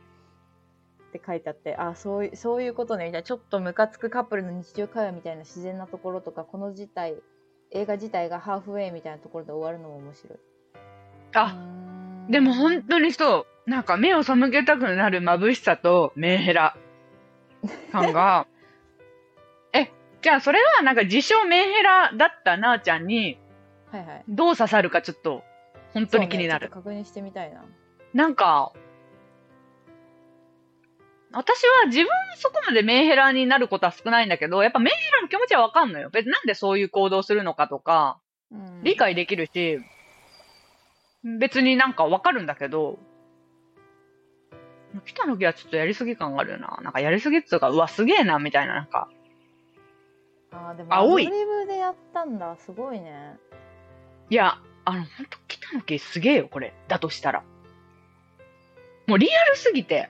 [1.09, 3.23] って書いてあってあそういそういうことねみたいな。
[3.25, 7.15] ちょっとムカつくカップルの日常会話みたいな自然なところとかこの自体
[7.71, 10.39] 映画自体がハーフウェイみたいなところで終わるのも面白い。
[11.33, 11.78] あ、あ
[12.29, 13.69] でも本当にそう。
[13.69, 16.75] なんか目を背けたくなる眩しさとメンヘラ
[17.91, 18.47] 感が。
[19.73, 23.39] え、じゃあそれはなんか自称メンヘラだったなあちゃんに
[23.91, 25.43] はいはいどう刺さるかちょっと
[25.93, 26.67] 本当に気になる。
[26.67, 27.63] ね確認してみたいな
[28.13, 28.73] なんか、
[31.31, 36.09] 私は自分そこまでメンヘラになることは少ないんだけど、やっぱメンヘラの気持ちはわかんのよ。
[36.09, 38.19] 別になんでそういう行動するのかとか、
[38.51, 39.79] うん理解できるし、
[41.23, 42.99] 別になんかわかるんだけど、
[45.05, 46.79] 北の木はちょっとやりすぎ感があるよな。
[46.81, 49.09] なんかやりすぎっつうか、うわ、すげえな、みたいな、なんか。
[50.51, 53.37] あーでもアド青いリブでやったんだすごいね
[54.31, 56.73] いや、あの、ほんと北の木すげえよ、これ。
[56.87, 57.43] だとしたら。
[59.05, 60.09] もうリアルすぎて。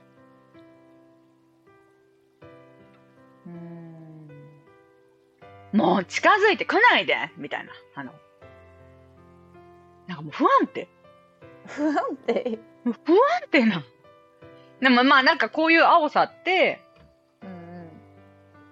[3.45, 4.29] うーん
[5.77, 7.71] もう近づいてこないでみたいな。
[7.95, 8.13] あの、
[10.07, 10.87] なんかもう不安定。
[11.75, 11.95] 不安
[12.27, 12.95] 定不安
[13.51, 13.83] 定なの？
[14.81, 16.81] でもまあなんかこういう青さって、
[17.43, 17.89] うんうん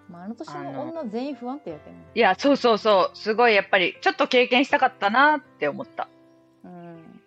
[0.10, 6.08] まあ、あの年の女全員不安定やけんねいや、そうそうそう、すごいやっぱりちょっと経験したかったなって思った。
[6.64, 7.22] うん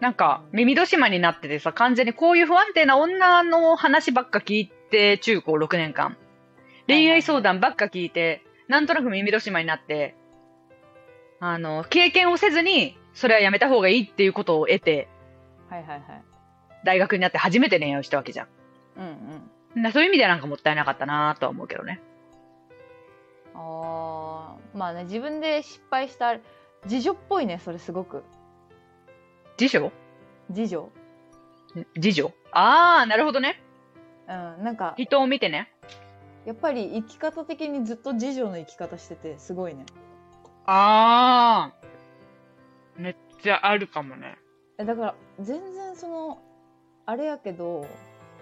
[0.00, 6.16] なんか、耳戸島になっててさ、完全にこういう不安定な女の話ばっか聞いて、中高6年間。
[6.88, 10.14] 恋愛相談ばっか聞いて、なんとなく耳戸島になって、
[11.40, 15.08] あの、経験をせずに、それはやめた方がいいっていうことを得て、
[15.68, 16.22] はいはいはい
[16.82, 18.48] 大学になって初めて恋愛をしたわけじゃん。
[18.96, 19.08] うんう
[19.78, 22.00] んなそういう意味ではなんかもったいなかったなとは思うけどね。
[23.54, 26.38] あーまあね自分で失敗した
[26.88, 28.24] 次女っぽいねそれすごく
[29.58, 29.92] 次女
[30.52, 30.90] 次女
[32.00, 33.62] 次女あー、なるほどね。
[34.26, 35.70] うんなんか人を見てね。
[36.46, 39.84] やっぱり生き方的にずっと次女の生き方しててすごいね
[40.66, 43.02] あー。
[43.02, 44.36] めっちゃあるかもね。
[44.78, 46.38] えだから全然その
[47.06, 47.86] あれやけど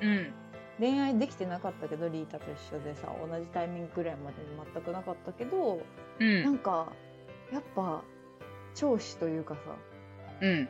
[0.00, 0.32] うん。
[0.78, 4.36] 恋愛できてなかったけどリータと一緒でさ同じタイミングぐらいまで
[4.74, 5.80] 全くなかったけど
[6.20, 6.24] う。
[6.24, 6.92] なんんか
[7.52, 8.02] やっぱ
[8.74, 9.60] 長子というかさ
[10.40, 10.68] うん。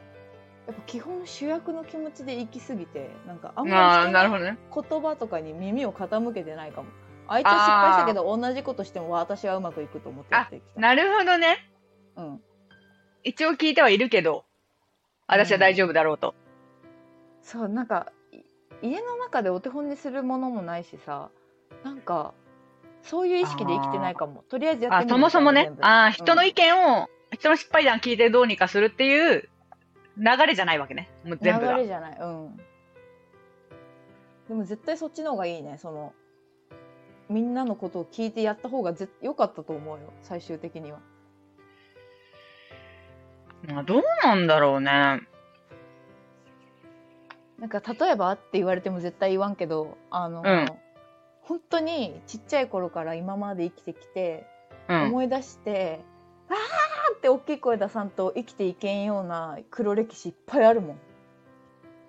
[0.67, 4.59] やっぱ基本主役の気持ちで行き過ぎてなんかあんあなるほどね。
[4.71, 6.89] の言葉とかに耳を傾けてないかも
[7.29, 10.81] あいつ失敗したけど同じことしても私はうまくいくと思ってやってきた。
[10.81, 11.71] なるほどね。
[12.17, 12.41] うん、
[13.23, 14.45] 一応聞いてはいるけど、
[15.27, 16.35] 私は大丈夫だろうと。
[17.43, 21.31] そうなんかい家の中でお手本にするものもないしさ
[21.85, 22.35] なんか
[23.03, 24.43] そういう意識で生きてないかも。
[24.49, 25.71] とりあえずやってあ、みるそもそもね。
[25.81, 29.49] あー人のうん意見を、人の失敗談聞いてどうにかするっていう
[30.17, 31.09] 流れじゃないわけね。
[31.25, 31.75] もう全部が。
[31.75, 32.19] 流れじゃない。
[32.19, 32.57] うん。
[34.49, 36.13] でも絶対そっちの方がいいねその
[37.29, 40.99] みんなのことを聞いてやった方がぜ良かったと思うよ最終的には
[43.67, 45.23] まあどうなんだろうね。
[47.59, 50.67] なんか例えばって言われても絶対言わんけどあの、うん
[51.43, 54.47] 本当にちっちゃい頃から今まで生きてきて、
[54.87, 55.03] うん。
[55.05, 56.05] 思い出して
[56.51, 61.01] 「あー!」って大きい声出さんと生きていけんような黒歴史いっぱいあるもん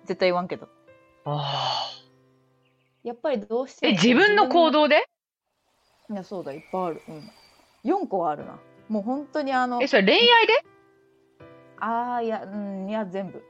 [0.04, 0.68] 絶対言わんけど
[1.24, 1.99] あ
[3.04, 5.06] やっぱりどうしーえ、ても自分の行動で？
[6.10, 7.02] いやそうだいっぱいある。
[7.08, 7.30] うん。
[7.84, 8.58] 4個はあるな。
[8.88, 10.64] もう本当にあのえ、それ恋愛で？
[11.78, 13.42] ああいやうんいや全部。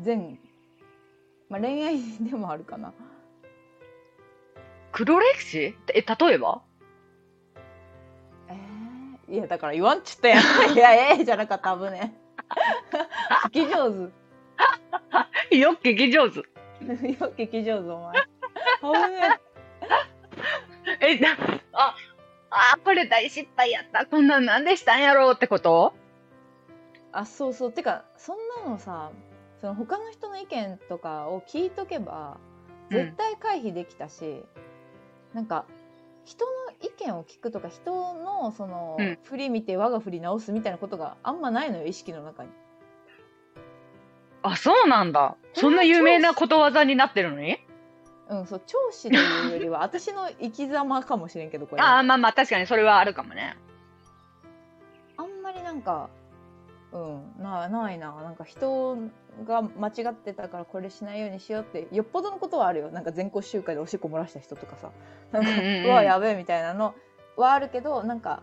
[0.00, 0.38] 全。
[1.48, 2.92] まあ恋愛でもあるかな。
[4.92, 5.74] 黒歴史？
[5.94, 6.62] え、例えば？
[8.48, 12.26] えー、いやだから言わんっちったやんいやええじゃなかった危ねえ。
[13.48, 13.90] 聞き上
[15.50, 15.56] 手。
[15.56, 16.42] よっ聞き上手。
[16.92, 19.40] よく聞き上手お前。
[21.00, 21.30] え、な、
[21.72, 21.94] あ、
[22.50, 24.06] あ、これ大失敗やった。
[24.06, 25.94] こんなんなんでしたんやろうってこと？
[25.94, 27.72] えあそうそう。
[27.72, 29.10] てかそんなのさ
[29.60, 32.38] その他の人の意見とかを聞いとけば
[32.90, 34.44] 絶対回避できたし、
[35.32, 35.64] なんか
[36.24, 36.50] 人の
[36.82, 39.18] 意見を聞くとか人のその、うん。
[39.24, 42.50] 振り見て我が振り直すみたいなことがあんまないのよ意識の中に。
[44.48, 45.36] あ、そうなんだ。
[45.54, 47.58] そんな有名なことわざになってるのに？
[48.28, 51.82] うん、そう長子というよりは 私の生き様かもしれんけどこれ。
[51.82, 53.56] ああ、まあまあ確かにそれはあるかもね。
[55.16, 56.08] あんまりなんか
[56.92, 58.12] うんなないな。
[58.22, 58.96] なんか人
[59.46, 62.90] が間違ってたからこれしないようにしようってよっぽどのことはあるよ。
[62.90, 64.90] なんか全校集会でおしっこ漏らした人とかさ。
[65.32, 65.86] なんか、うんうんうん。
[65.86, 66.94] うわやべえみたいなの
[67.36, 68.42] はあるけどなんか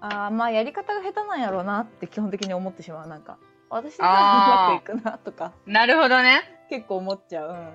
[0.00, 3.08] あーまあやり方が下手なんやろうなって基本的に思ってしまう。
[3.08, 3.38] なんか
[3.74, 5.52] 私ならうまくいくなとか。
[5.66, 6.42] なるほどね。
[6.70, 7.72] 結構思っちゃう、うん、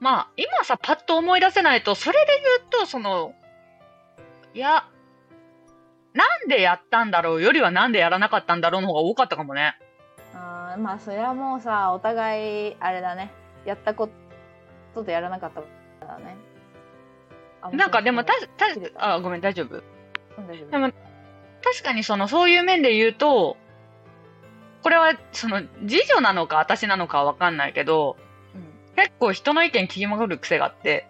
[0.00, 3.34] まあ、今さ、パッと思い出せないと、それで言うと、その、
[4.54, 4.86] いや、
[6.14, 9.76] なんでやったんだろうよりはなんでやらなかったんだろうの方が多かったかもね。
[10.34, 13.32] あーまあそれはもうさお互いあれだね。
[13.64, 14.08] やったこ
[14.94, 15.66] ととやらなかったこ
[16.00, 16.36] とだね。
[17.60, 18.66] あなんかでも、たた
[19.14, 19.76] あ、ごめん、大丈夫。
[19.76, 19.82] ん
[20.46, 20.70] 大丈夫。
[20.70, 20.92] でも、
[21.62, 23.56] 確かにその、そういう面で言うと、
[24.88, 28.16] これは、その、次女なのか私なのかはわかんないけど、
[28.96, 31.06] 結構人の意見聞きまくる癖があって、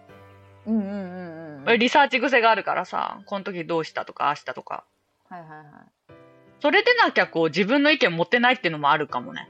[0.65, 4.83] うんうんうんうんうんリサーチ癖があるからさ、この時どうしたとか、ああしたとか。
[5.29, 5.65] はいはいはい
[6.59, 9.49] それでなきゃこう、自分の意見持ってないっていうのもあるかもね。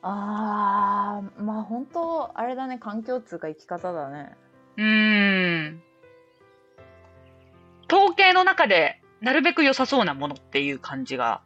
[0.00, 4.38] あーまあ本当あれだね環境っつうか生き方だね
[4.78, 5.82] うーん。
[7.92, 11.42] 統計の中で、なるべく良さそうなものっていう感じが、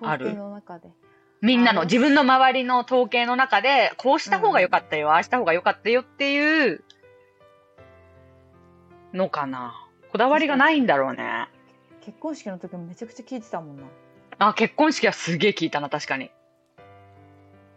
[0.00, 0.88] の中で。
[1.40, 6.82] みんなの、自分の周りの統計の中で、こうした方が良かったよ、ああした方が良かったよっていう、
[9.12, 9.86] のかな。
[10.10, 11.48] こだわりがないんだろうね。
[12.00, 13.82] 結婚式の時もめちゃくちゃ聞いてたもんな。
[14.38, 16.30] あ、結婚式はすげえ聞いたな、確かに。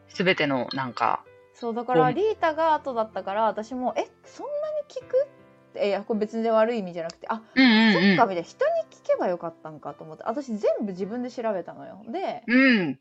[0.08, 2.12] すべての、なんか、そうだからう。
[2.12, 5.28] んリータが後だったから私もえそんなに聞く
[5.72, 8.18] っていやこれ別に悪い意味じゃなくてあうんうんそっかみうん。
[8.18, 13.00] たいな人に聞けばよかったんかと思って私全部自分で調べたのよでうん。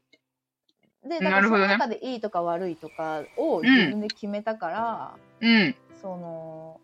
[1.09, 5.75] でだからその中でいいとか悪いとかを自分で決めたから、うん。
[6.01, 6.81] その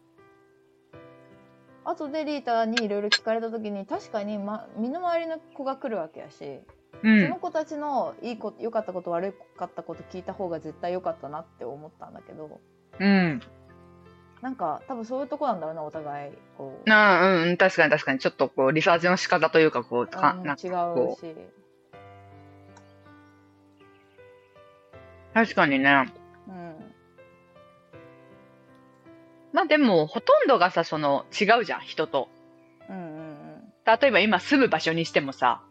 [1.85, 6.62] 後でリータにいろいろ聞かれた時に確かに、ま、身の回りの子が来るわけやし、う
[7.03, 7.37] そんの。
[7.37, 12.61] 子たちのいいこと良かったこと悪かったこと聞いた方が絶対良かったなって思ったんだけど
[12.99, 13.40] うん。
[14.42, 18.18] なんか多分そういうとこなんだろうなお互いこう、なあ、うん、確かに確かに。
[18.18, 21.35] ちょっとこう、リサーチの仕方というか、こう、かなんうん違うし
[25.35, 26.12] 確かにね。
[26.49, 26.77] うん
[29.53, 32.29] まあでも、ほとんどがさ、その、違うじゃん、人と。
[32.88, 33.37] うんうん
[34.01, 35.62] 例えば今住む場所にしてもさ、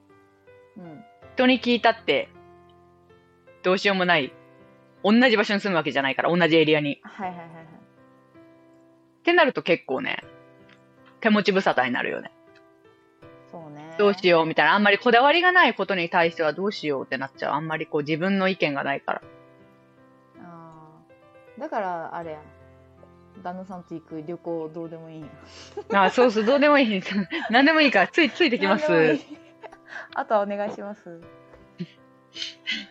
[0.78, 1.04] うんうん
[1.36, 2.30] 人に聞いたって、
[3.62, 4.34] どうしようもない。
[5.04, 7.00] 同じ場所に住むわけじゃないから、同じエリアに。
[7.04, 7.75] はいはいはいはい
[9.26, 10.24] ってなると結構ね、
[11.20, 12.32] 手持ち無沙汰になるよね。
[13.52, 14.76] そうねどうしようみたいな。
[14.76, 17.54] あんまりこだわりがないことに対してはどうしようってなっちゃう。
[17.54, 19.22] あんまりこう自分の意見がないから。
[20.44, 22.42] あーだからあれや
[23.44, 25.26] 旦那さんと行く旅行どうでもいい
[25.92, 27.02] あそうそう、どうでもいい。
[27.50, 28.86] 何でもいいから、ついついてきます。
[30.14, 31.20] あとはお願いします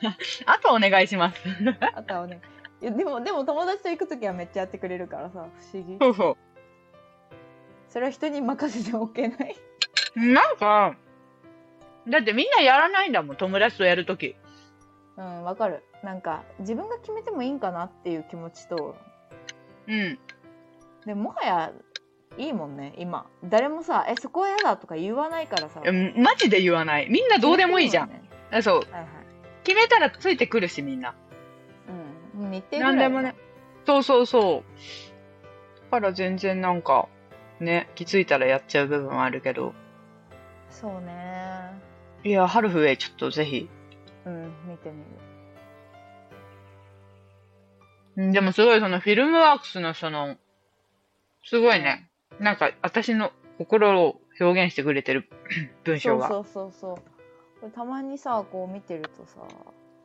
[0.47, 1.41] あとお願いします。
[1.95, 2.41] あとはお願い
[2.85, 6.37] いやでもでも友達と行く時はめっちゃやってくれるからさ不思議そうそ
[7.89, 9.57] それは人に任せておけない
[10.17, 10.33] う。
[10.33, 10.97] なんか、
[12.09, 14.35] だってみんなやらないんだもん、友達とやるとき。
[15.17, 18.97] うんわかるなんか自分が決めてもいいんかなっていう気持ちと
[19.87, 20.19] うん。
[21.07, 21.73] でもはや
[22.37, 27.09] いいもんね今誰もさ「えそこは嫌だ」とか言わないからさうんマジで言わない。
[27.09, 28.09] みんなどうでもいいじゃん。
[28.09, 28.77] 決めてあそう。
[28.81, 29.25] はいはい
[29.65, 31.15] 決めたらついてくるし、みんな。
[32.35, 33.35] うんもう日程ぐらいなんでもね。
[33.87, 35.91] そうそうそう。
[35.91, 37.09] だから全然なんか、
[37.61, 39.75] ね、気づいたらやっちゃう部分はあるけど。
[40.71, 41.71] そうね
[42.25, 43.69] いや、ハルフウェイちょっとぜひ。
[44.27, 45.05] うん見てみる
[48.17, 50.37] うんでもすごいそのフィルムワークスのその、
[51.45, 52.09] すごいね。
[52.41, 55.29] なんか私の心を表現してくれてる
[55.85, 56.29] 文章が。
[56.29, 56.97] そうそうそう
[57.61, 59.41] そうたまにさこう見てるとさ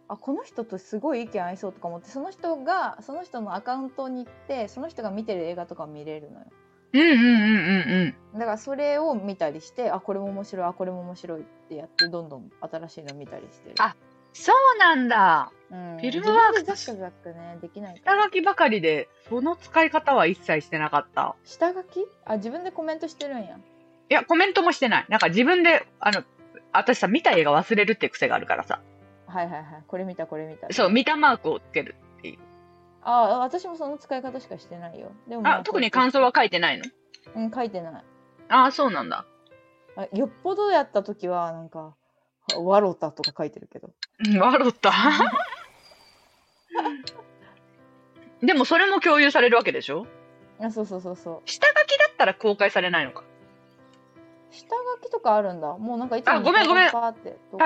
[0.09, 6.45] あこの人とすごい意見合いそうとか思ってその人がその人のアカウントに行ってその人が見てる映画とか見れるのよ
[6.93, 8.39] うんうんうんうんうん。
[8.39, 13.95] だからそれを見たりしてあこれも面白いあこれも面白いってやってどんどん新しいの見たりしてるあ
[14.33, 15.51] そうなんだ。
[15.71, 21.35] うん、フィルムワークザックザックねできない下書きばかりで、その使い方は一切してなかった。
[21.43, 22.05] 下書き？
[22.25, 23.57] あ自分でコメントしてるんや
[24.11, 25.05] いや、コメントもしてない。
[25.09, 26.23] なんか自分で、あの、
[26.73, 28.81] 私さ、見た映画忘れるって癖があるからさ。
[29.29, 32.39] はいはいはいこれ見たこれ見たそう、見たマークをつけるっていう。
[33.01, 36.85] あ私もその使い方しかしてないよでもまあ、特に感想は書いてないの？
[37.35, 38.03] うん書いてない
[38.49, 39.25] ああ、そうなんだ。
[39.95, 41.95] あよっぽどやった時はなんか
[42.57, 43.91] 「わろた」とか書いてるけど
[44.27, 44.91] うん笑った？
[48.41, 50.07] でもそれも共有されるわけでしょ？
[50.61, 53.23] あそうそうそうそう下書きだったら公開されないのか。
[54.51, 54.67] 下
[55.01, 55.77] 書きとかあるんだ。
[55.77, 56.89] もうなんかいつもあごめんごめん。
[56.89, 57.13] 食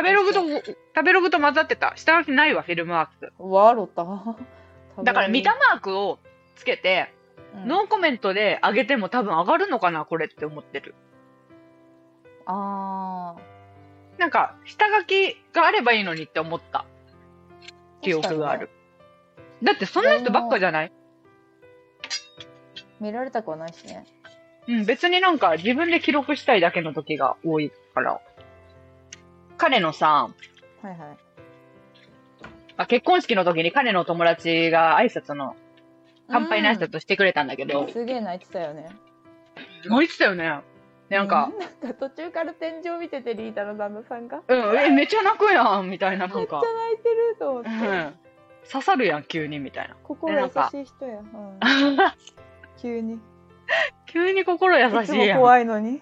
[0.03, 1.93] べログと、投食べログと混ざってた。
[1.95, 3.33] 下書きないわ、フィルムワークス。
[3.39, 4.05] わろた
[5.03, 6.19] だから見たマークを
[6.55, 7.13] つけて、
[7.55, 7.67] うん。
[7.67, 10.93] ノーコメントで上げても多分上がるのかな、これって思ってる。
[12.45, 13.35] あ
[14.17, 16.85] なんか、下書きがあればいいのにって思った。
[18.01, 18.69] ー記憶がある。
[19.63, 20.91] だってそんな人ばっかじゃない？
[22.99, 24.05] 見られたくはないしね
[24.67, 28.21] うん、別になんか自分で記録したいだけの時が多いから。
[29.57, 30.29] 彼のさ、
[30.81, 30.97] はいはい。
[32.75, 35.55] まあ、結婚式の時に彼の友達が挨拶の、
[36.29, 38.89] 乾杯の挨拶してくれたんだけど、すげえ泣いてたよね。
[39.85, 40.61] 泣いてたよね。
[41.09, 44.41] でなんか、うなんか途中から天井見ててリータの旦那さんが。
[44.47, 48.13] うん、え、めっちゃ泣くやん、みたいな、なめっちゃんか、泣いてると思って、うん。
[48.71, 49.95] 刺さるやん、急に、みたいな。
[50.03, 51.59] 心優しい人や、うん、
[52.81, 53.19] 急に
[54.07, 55.39] 急に心優しいやん。
[55.39, 56.01] 怖いのに？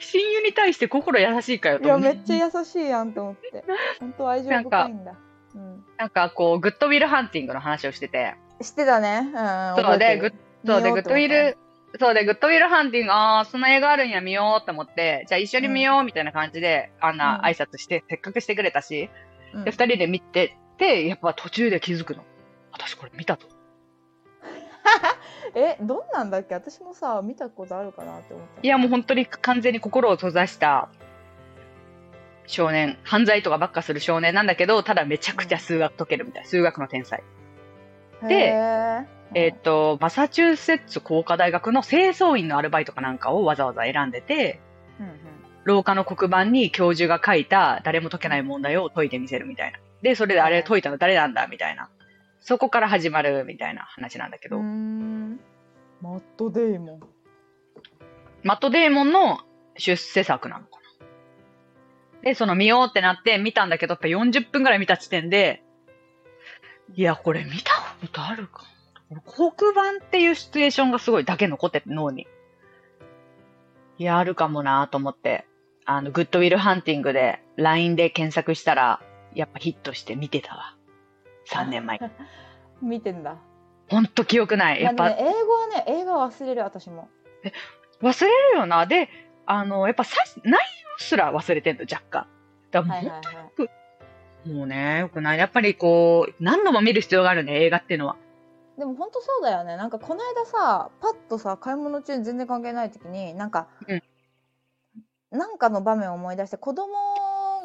[0.00, 2.00] 親友に対して心優しいかよいやと思う。
[2.00, 3.64] めっちゃ優しいやんって思って。
[4.00, 5.14] 本当愛情深いんだ。
[5.54, 5.84] うん。
[5.98, 9.30] なんかこう、グッドウィルハンティングの話をしてて、知ってたね。
[9.34, 10.32] うんそうで、グッ
[10.64, 11.58] ドウィル、
[11.98, 17.44] そうで、グッドウィルハンティング、ああ、その映画あるんや、見ようって思って、じゃあ一緒に見よう、みたいな感じで、あんなうん。
[17.44, 19.10] 挨拶して、せっかくしてくれたし、
[19.54, 19.64] うん。
[19.64, 22.24] で、二人で見てて、やっぱ途中で気づくの。
[22.72, 23.46] 私これ見たと。
[25.58, 26.54] えどんなんだっけ？
[26.54, 28.60] 私もさ見たことあるかなって思った。
[28.62, 30.90] いや、もう本当に完全に心を閉ざした
[32.46, 37.22] 少年、犯罪とかばっかする少年なんだけど、ただめちゃくちゃ数学解けるみたいな、数学の天才。
[38.28, 38.54] で
[39.34, 44.60] えっ、と、マサチューセッツ工科大学の清掃員のアルバイトかなんかをわざわざ選んでて、
[45.00, 45.18] うんうん。
[45.64, 49.78] 廊下の黒板に教授が書いた誰も解けない問題を解いてみせるみたいな。
[50.02, 51.88] で、それであれ解いたの誰なんだみたいな。
[52.46, 57.00] そこから始まるみたいな話なんだけど、マットデイモン
[58.44, 59.40] マットデーモンの
[59.76, 60.76] 出世作なのか
[62.20, 62.22] な。
[62.22, 65.64] で、その見ようってなって見たんだけど、やっぱ40分ぐらい見た時点で、
[66.94, 68.62] いや、これ見たことあるか
[69.24, 72.28] 黒板っていうシチュエーションがすごいだけ残ってて脳に。
[73.98, 75.48] いや、あるかもなと思って、
[75.84, 79.00] あの、グッドウィルハンティングで LINE で検索したら、
[79.34, 80.75] やっぱヒットして見てたわ。
[81.46, 81.98] 3年前。
[82.82, 83.36] 見てんだ
[83.88, 84.82] ほんと記憶ない。
[84.82, 87.08] やっぱまあね、英語はね映画忘れる私も
[88.02, 88.86] 忘れるよな。
[88.86, 89.08] で、
[89.46, 90.58] あの、やっぱさ内容
[90.98, 92.26] すら忘れてんの、若干。
[92.70, 95.38] だもうはいはいはいもうね、よくない。
[95.38, 98.16] やっぱりこう、何度も見る必要があるね、映画っていうのは。
[98.78, 104.02] でも本当そうだよねなんかこの間さパッとさ買い物中に全然関係ない時になんか、うん
[105.28, 106.94] なんかの場面を思い出して子供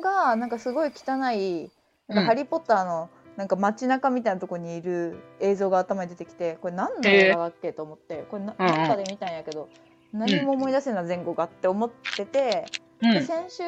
[0.02, 1.72] がなんかすごい汚い
[2.08, 3.10] なんかうんハリー・ポッターの
[3.42, 9.68] なんか街中みたいなとこにいる映像が頭に出てきてこれ何の映画だっけと思ってこれなかで見たんやけど
[10.14, 12.70] 何も思い出せんな前後がって思ってて、
[13.02, 13.14] うん。
[13.16, 13.64] で先週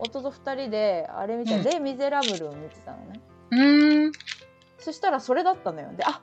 [0.00, 3.20] 夫と2人であれ見た、うんレ・ミゼラブルを見てたのね。
[3.50, 4.12] うーん。
[4.78, 5.92] そしたらそれだったのよ。
[5.94, 6.20] で、あ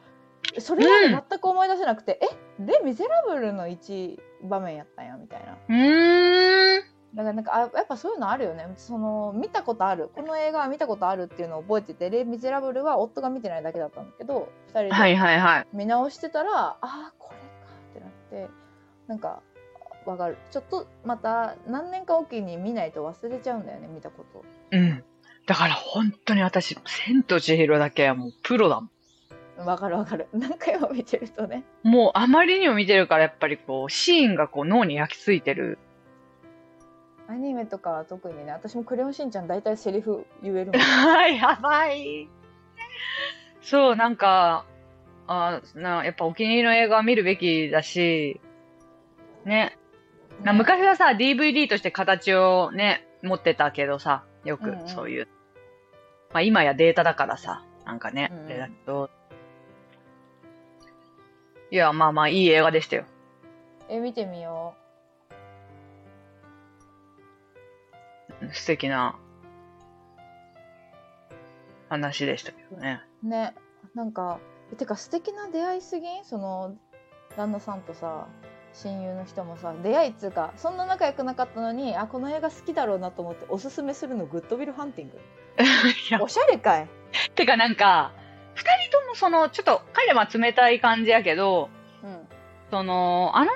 [0.57, 5.53] それまで全く思い出せなくて、えレ・ミゼラブルの一場面やったんやみたいな。
[5.53, 6.89] うーん。
[7.16, 8.68] だからなんかあやっぱそういうのあるよね。
[8.78, 15.68] その見たことあるこの映画は見たことあるっていうのを覚えててレ・ミゼラブルは夫が見てないだけだったんだけど2人はいではいはい。
[15.74, 18.07] 見直してたら、ああこれかってな
[18.45, 18.53] って
[19.07, 19.41] なんか
[20.05, 24.43] わかるちょっとまた何年かおきに見ないと忘れちゃうんだよね見たこと。
[24.72, 25.03] うん。
[25.47, 28.88] だから本当に私、千と千尋だけはもうプロだも
[29.64, 29.66] ん。
[29.66, 35.80] わかるわかる何回も見てるとねもうあまりにも見てるからやっぱりこう、シーンがこう脳に焼き付いてる。
[37.30, 42.27] アニメとかは特にね私も「クレヨンしんちゃん」大体セリフ言えるもんはい、やばい。
[43.61, 44.65] そう、なんか、
[45.27, 48.41] あなやっぱお気に入りの映画は見るべきだし、
[49.45, 49.77] ね。
[50.43, 55.27] な昔はさ、DVD として形をね、持ってたけどさ、よくうんうんそういう。
[56.34, 59.09] まあ今やデータだからさ、なんかね、うんあれだけど。
[61.69, 63.05] いや、まあまあいい映画でしたよ。
[63.88, 64.73] え、見てみよ
[68.54, 69.18] 素敵な
[71.90, 73.02] 話でしたけどね。
[73.24, 73.28] う。
[73.28, 73.54] ね。
[73.96, 74.40] なんか、
[74.72, 76.08] えてか素敵な出会いすぎ？
[76.20, 76.76] んその、
[77.36, 78.28] 旦那さんとさ、
[78.74, 85.20] 親友の人もさ、出会いっつうか、そんな仲良くなかったのに、あ、この映画好きだろうなと思っておすすめするのグッドビルハンティング。
[86.24, 86.88] おしゃれかい。
[87.36, 88.14] てかなんか、
[88.54, 91.70] 二人ともその、ちょっと彼は冷たい感じやけど、
[92.04, 92.28] うん。
[92.70, 93.52] その、あの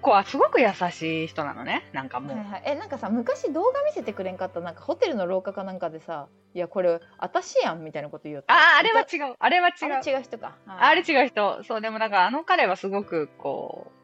[0.00, 1.88] 子はすごく優しい人なのね。
[1.92, 2.36] なんかもう。
[2.36, 9.36] はいはい、えなんかさ昔動画見せてくれんかったなんかホテルの廊下かなんかでさ「いやこれ私やん」みたいなこと言おったああ、あれは違う。
[9.38, 10.04] あれは違あう。
[10.04, 11.62] れ違う人かあれ違う人。
[11.64, 14.00] そう、でもなんかあの彼はすごくこう、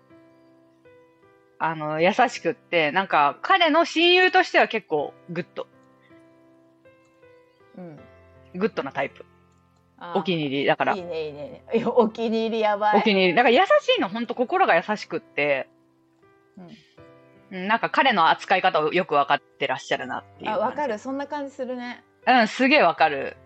[1.59, 5.67] あの、優しくって、なんか彼の親友としては結構グッド。
[7.79, 7.99] うん
[8.55, 9.25] グッドなタイプ。
[10.15, 10.65] お気に入り。
[10.67, 13.35] だからいい、ねいいねいやお気に入りやばいお気に入り。
[13.35, 15.69] だから優しいの、ほんと心が優しくって、
[16.59, 17.59] うん。
[17.59, 17.69] うん。
[17.69, 20.51] なんか彼の扱い方をよく分かってらっしゃるなっていう。
[20.51, 20.99] あわかる。
[20.99, 22.05] そんな感じするね。
[22.27, 23.37] うん、すげえわかる。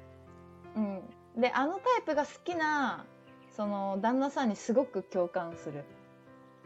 [0.76, 1.02] うん。
[1.40, 3.04] であのタイプが好きな
[3.50, 5.84] その旦那さんにすごく共感する。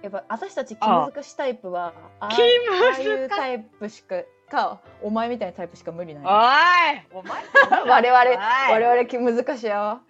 [0.03, 6.25] やっぱ私たち気難しタイプはああああいうタイプしかかお前みたいなタイプしか無理ない。
[6.25, 7.43] おいお前
[7.89, 10.01] 我々我々気難しいよ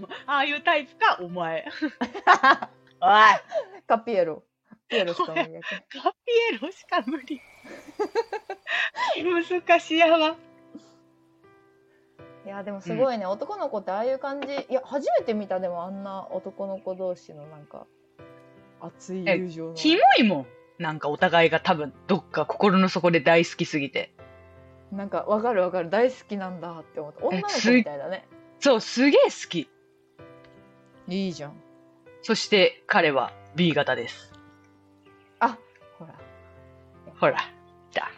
[0.26, 1.64] ああいうタイプか、お前。
[3.00, 3.20] おい。
[3.86, 4.42] カピエロ
[4.90, 6.18] ピエロしか無理やけどカピ
[6.54, 7.40] エロしか無理。
[9.50, 10.36] 難しいやわ。
[12.44, 17.86] いやでもすごいね、男の子ってああいう感じいや初めて見たでもあんな男の子同士のなんか
[18.80, 20.46] 熱い友情のキモいもん。
[20.78, 24.14] なんかお互いが多分どっか心の底で大好きすぎて。
[24.90, 28.26] なんかわかるわかる大好きなんだって思った女の子みたいだね
[28.58, 29.70] そう、すげえ好き。
[31.06, 31.52] いいじゃん
[32.22, 34.32] そして彼は B 型です。
[37.20, 37.44] あほらほら、
[37.90, 38.10] 来た。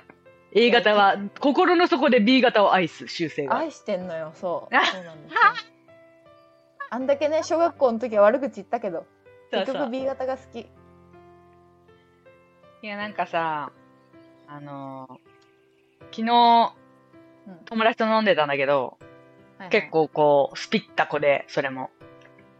[0.54, 3.56] A 型は心の底で B 型を愛す習性が。
[3.58, 5.40] 愛してんのよそうあそうなんですよ
[6.90, 9.06] あんだけね小学校の時は悪口言ったけど
[9.50, 10.68] 結局 B 型が好き
[12.82, 13.70] いや、なんかさ、
[14.48, 15.32] あのー
[16.10, 16.74] 昨日、
[17.46, 18.98] うん友達と飲んでたんだけど、
[19.58, 21.90] はいはい結構こう、スピった子で、それも。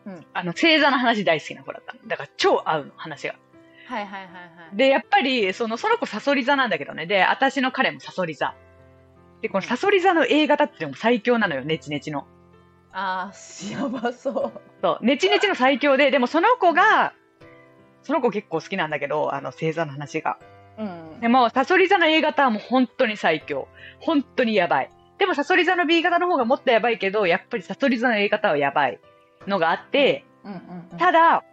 [0.06, 1.98] うんあの、星座の話大好きな子だったの。
[2.06, 3.34] だから超合うの、話が。
[3.92, 4.40] はいはいはいは
[4.72, 7.06] いで、やっぱり、その、その子サソリ座なんだけどね。
[7.06, 8.54] で、私の彼もサソリ座。
[9.42, 12.26] で、このサソリ座の A 型っても最強なのよ、ネチネチの。
[12.92, 17.12] あーやばそうそう、ネチネチの最強で、でもその子が、
[18.02, 20.38] その子結構好きなんだけど、あの、星座の話が。
[20.78, 23.68] うんでも、サソリ座の A 型はもう本当に最強。
[24.00, 24.90] 本当にやばい。
[25.18, 28.98] でも、サソリ座の B 型の方がもっとやばいけど、やっぱりサソリ座の A 型はやばい
[29.46, 31.44] のがあって、うんうんうんただ、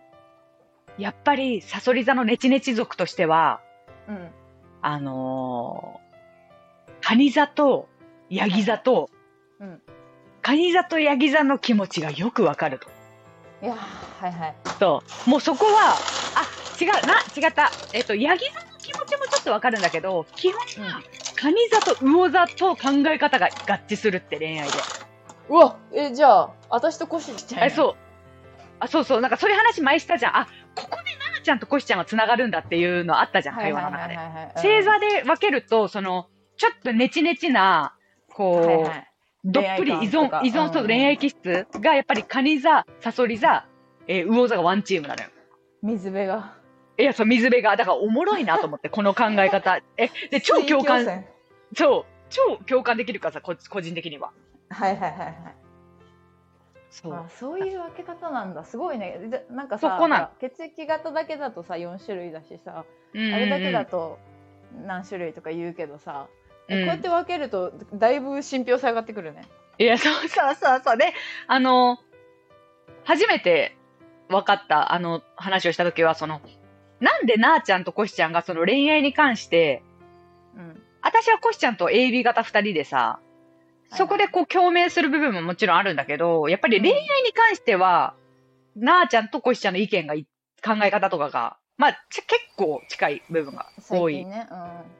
[0.99, 3.61] やっぱりサソリ座のネチネチ族としては、
[4.07, 4.29] うん
[4.81, 7.87] あのー、カニ座と
[8.29, 9.09] ヤギ座と、
[9.59, 9.81] うん
[10.41, 12.87] カニ座とヤギ座の気持ちがよくわかると。
[13.61, 13.75] いやー
[14.23, 15.29] はいはいそう。
[15.29, 15.95] もうそこは、
[16.35, 17.69] あ、違う、な、違った。
[17.93, 21.01] えっと、ヤギ座の気持ちもちょっとわかるんだけど、基本は、
[21.35, 24.73] カニ座と魚座と考え方が合致するって恋愛で。
[25.49, 27.95] うわえじゃあ私とコシちゃんえ、そう。
[28.79, 29.21] あ、そうそう。
[29.21, 30.37] なんかそういう話前したじゃん。
[30.37, 30.47] あ、
[30.81, 34.17] ここでナナちゃんとコシちゃんは繋がるんだっていうのあったじゃん、会話の中で。
[34.55, 36.27] 星座で分けると、その、
[36.57, 37.95] ちょっとネチネチな、
[38.33, 39.05] こう、はいはい。
[39.45, 40.87] どっぷり依存、依存そう、うん。
[40.87, 43.65] 恋愛気質が、やっぱりカニ座、サソリ座、
[44.07, 45.29] えー魚座がワンチームなのよ。
[45.81, 46.55] 水辺が。
[46.97, 49.79] いや、そう、水辺が、だからおもろいなと思って、 この考え方。
[49.97, 51.05] え、で、超共感、
[51.73, 54.31] そう、超共感できるからさ、こ個人的には。
[54.69, 55.68] はいはいはいはい
[56.89, 57.13] そう。
[57.13, 58.63] あそういう分け方なんだ。
[58.63, 59.17] すごいね。
[59.29, 60.29] でなんかさそこなん。
[60.39, 63.33] 血液型だけだとさ4種類だしさうんうんうん。
[63.33, 64.19] あれだけだと
[64.85, 66.27] 何種類とか言うけどさ、
[66.67, 66.77] うん。
[66.79, 69.43] こうやって分けるとだいぶ信憑性上がってくるね。
[69.77, 70.81] いや、そうそうそう。
[70.83, 70.97] そう。
[70.97, 71.13] で、
[71.47, 71.99] あの、
[73.05, 73.77] 初めて
[74.27, 76.41] 分かった、あの、話をしたときは、その、
[76.99, 79.81] なんでなーちゃんとコシちゃんがその恋愛に関して、
[80.55, 80.83] うん。
[81.01, 83.21] 私はコシちゃんと AB 型二人でさ、
[83.91, 88.13] そこでこう共鳴する部分ももちろんあるんだけど、やっぱり恋愛に関しては、
[88.75, 90.25] なーちゃんとコシちゃんの意見がい、
[90.63, 94.29] 考え方とかが、まあ、ち結構近い部分が多い最近。
[94.29, 94.47] ね、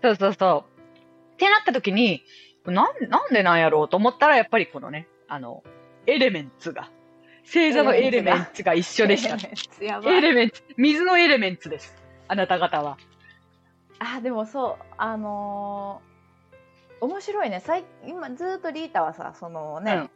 [0.02, 1.34] そうそうそう。
[1.34, 2.24] ってなった時に、
[2.66, 5.64] なん、なんでなんやろうと思ったら、やっぱりこのね、あの、
[6.08, 6.90] エレメンツが、
[7.46, 9.38] 星座のエレメンツが一緒でした。
[9.84, 11.96] やばいエレメンツ、水のエレメンツです。
[12.28, 12.98] あなた方は。
[14.00, 16.09] あでもそうあのー
[17.02, 20.10] 面白いね最今ずーっとリータはさそのね、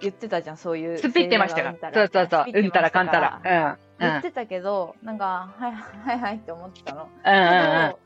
[0.00, 1.90] 言ってたじゃんそういうスピってましたか？
[1.90, 1.92] ら。
[1.94, 2.40] そうそうそう。
[2.40, 3.40] がうんうんたらかんたら。
[3.44, 4.06] うん。
[4.06, 4.10] うん。
[4.12, 7.04] 言ってたけど、なんかはいはいはいって思ってたの。
[7.04, 7.98] うんけうんど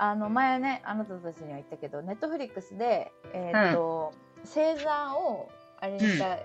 [0.00, 4.12] あの前ねあなたたちには言ったけどネットフリックスでえーっと、
[4.44, 5.50] 星座を
[5.80, 6.38] あれにした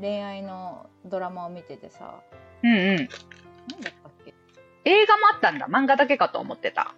[0.00, 2.14] 恋愛のドラマを見ててさ、
[2.64, 2.72] うん。
[2.72, 2.96] うんうん。
[2.96, 3.08] なんだっ
[4.02, 4.34] たっけ？
[4.84, 5.66] 映画もあったんだ。
[5.68, 6.94] 漫画だけかと思ってた。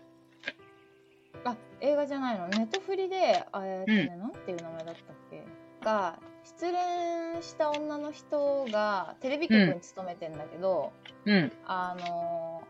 [1.80, 2.48] あ映画じゃないの？
[2.48, 5.44] ネットフリであえーっとね、なんていう名前だったっけ？
[5.84, 10.92] が失恋した女の人がテレビ局に勤めてんだけど、
[11.24, 11.52] うん。
[11.66, 12.68] あのー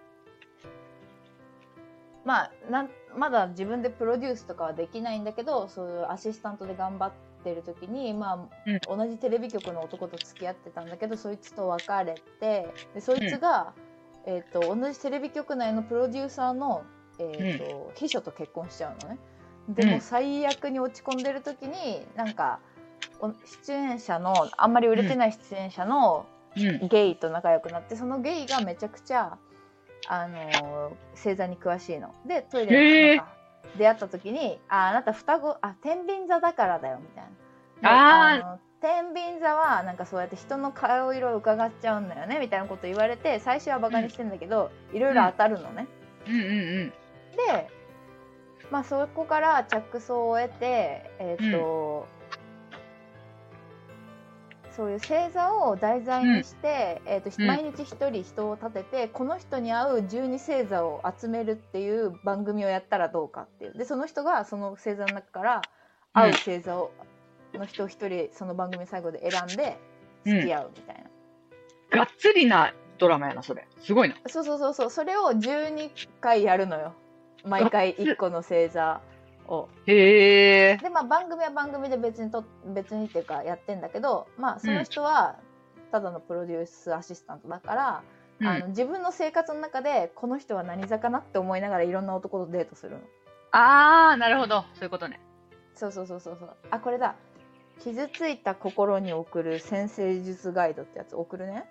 [2.24, 8.46] まあなんまだ自分でプロデュースとかはできないんだけどそういうアシスタントで頑張ってる時に、ま
[8.86, 13.72] あ同じテレビ局の男と付き合ってたんだけどそいつと別れてでそいつが、
[14.26, 16.82] えー、と同じテレビ局内のプロデューサーの、
[17.18, 19.18] えーと秘書と結婚しちゃうのね。
[19.68, 22.60] でうんもう最悪に落ち込んでる時になんか
[23.20, 23.32] お
[23.64, 26.88] 出演者のあんまり売れてない出演者の、うん。
[26.88, 29.36] ゲイと仲良くなってそのゲイがめちゃくちゃ、
[30.08, 32.14] あのー星座に詳しいの。
[32.26, 33.32] でトイレでなんか
[33.76, 37.30] 出会った時に「ああなた双子あ天秤座だからだよ」みたいな。
[37.30, 37.86] で
[38.42, 45.86] あ天秤座はなんかそうやって人の顔色を伺っちゃうんだよねみたいなこと言われて最初はバカにしてんだけど、いろいろ当たるのね。
[46.26, 46.92] うんうんうん。
[47.46, 47.70] で、
[48.70, 52.06] まあ、そこから着想を得て、えっと
[54.78, 57.46] そういう星座を題材にして、えっとうん。
[57.48, 63.72] 毎日一人人を立ててこの人に合う12星座を集めるっていう番組をやったらどうかっていう。
[63.76, 65.68] でその人がその星座の中から
[66.12, 66.92] 合う星座を、
[67.54, 69.78] の人を一人その番組最後で選んで
[70.24, 70.96] 付き合うみたい
[71.90, 73.66] な、がっつりなドラマやな、それ。
[73.80, 74.16] すごいな。
[74.26, 74.90] そうそうそうそう。
[74.90, 76.94] それを12回やるのよ
[77.48, 79.00] 毎回1個の星座
[79.46, 79.68] を。
[79.86, 80.76] へえ。
[80.76, 85.36] でまあ番組は番組で別にと別にっていうかやってんだけどまあその人は
[85.90, 88.02] ただのプロデュースアシスタントだから、
[88.42, 92.98] あの自分の生活の中でこの人は何座かなって思いながらいろんな男とデートするの
[93.52, 94.64] あー、なるほど。
[94.74, 95.18] そういうことね。
[95.74, 97.14] そうそうそうそうそうあこれだ
[97.80, 101.64] 傷ついた心に送る先生術ガイドってやつ送るね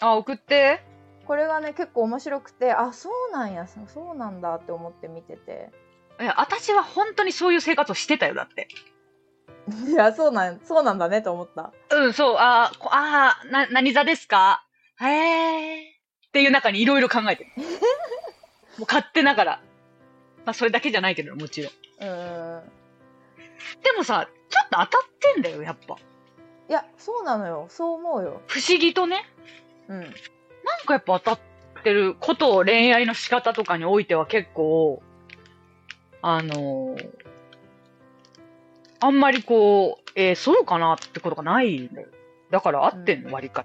[0.00, 0.82] あ、送って。
[1.26, 5.70] これがね結構面白くてあそうなんやそうなんだって思って見てて
[6.20, 8.68] いや、私は本当にそういう生活をしてたよ、だって。
[9.88, 14.64] いやそうなんそうなんだねと思ったうん、そう、ああー、な、何座ですか？
[15.00, 15.78] へー。
[16.28, 17.50] っていう中にいろいろ考えてる。
[18.78, 19.62] もう勝手ながら。
[20.44, 21.72] まあ、それだけじゃないけど、もちろん。
[21.72, 22.72] うーん
[23.82, 24.88] でもさ、ちょっと当たっ
[25.34, 25.96] てんだよ、やっぱ。
[26.68, 29.24] いやそうなのよそう思うよ不思議とね。
[29.88, 30.14] うん
[30.64, 31.40] なんかやっぱ当た
[31.80, 35.02] ってることを恋愛の仕方とかにおいては結構、
[36.22, 37.22] あのー
[39.04, 42.08] あんまりこう、えーそうかなってことがないんだよ。
[42.52, 43.64] だから合ってんの、割りか。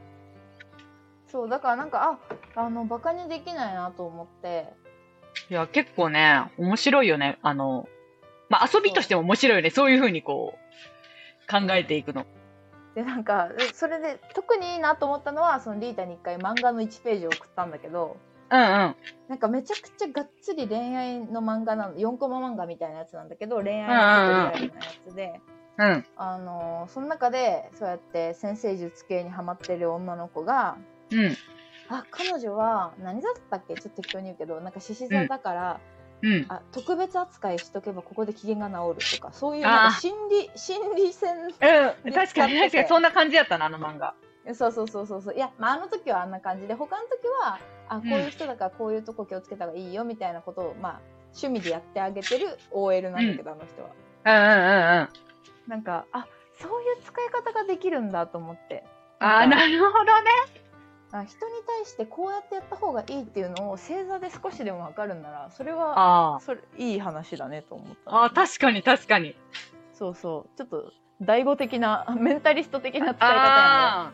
[1.28, 2.18] そうだからなんか
[2.56, 4.66] ああのバカにできないなと思って
[5.50, 7.38] いや、結構ね、面白いよね。
[7.44, 7.88] あの、
[8.50, 9.70] まあ、遊びとしても面白いよね。
[9.70, 12.26] そういうふうにこう、考えていくの。
[12.98, 18.18] でなんかそれで特にいいなと思ったのはそのリータに一回漫画の1ページを送ったんだけど
[18.50, 18.96] うんうん。
[19.28, 23.94] なんかめちゃくちゃがっつり恋愛の漫画なの4コマ漫画みたいなやつなんだけど恋愛の
[24.50, 25.42] ちょっとリアルなやつで、
[25.78, 26.06] うん。
[26.16, 30.78] あのその中でそうやって先生術系にハマってる女の子が
[31.12, 31.38] うん。
[31.90, 33.78] あ彼女は何座だったっけ？
[33.78, 35.97] ちょっと適当に言うけどなんか獅子座だから、うん。
[36.50, 41.52] あ特別扱いしとけばここで機嫌が治るとかそういうなんか心理心理戦うん。
[41.52, 44.16] で確かに、確かに、そんな感じやったな、あの漫画。
[44.54, 47.60] そうそうそうそうそういや、まあ、あの時はあんな感じで他の時は
[47.90, 51.02] あこういう人だからこういうとこ気をつけた方がいいよみたいなことを、まあ、
[51.36, 53.90] 趣味でやってあげてる OL なんだけど、あの人は
[54.26, 55.70] うんうんうんうん。
[55.70, 56.28] なんかあ
[56.60, 58.84] そういう使い方ができるんだと思って
[59.20, 60.67] あなるほどね。
[61.12, 68.22] あ人に対してこうやってやった方がいいっていうのを星座で少しでも分かるんならそれはあそれいい話だねと思ったあ。
[68.24, 69.36] ああ、確かに確かに。
[69.94, 70.92] そうそうちょっと
[71.22, 74.12] 第五的なメンタリスト的な使い方。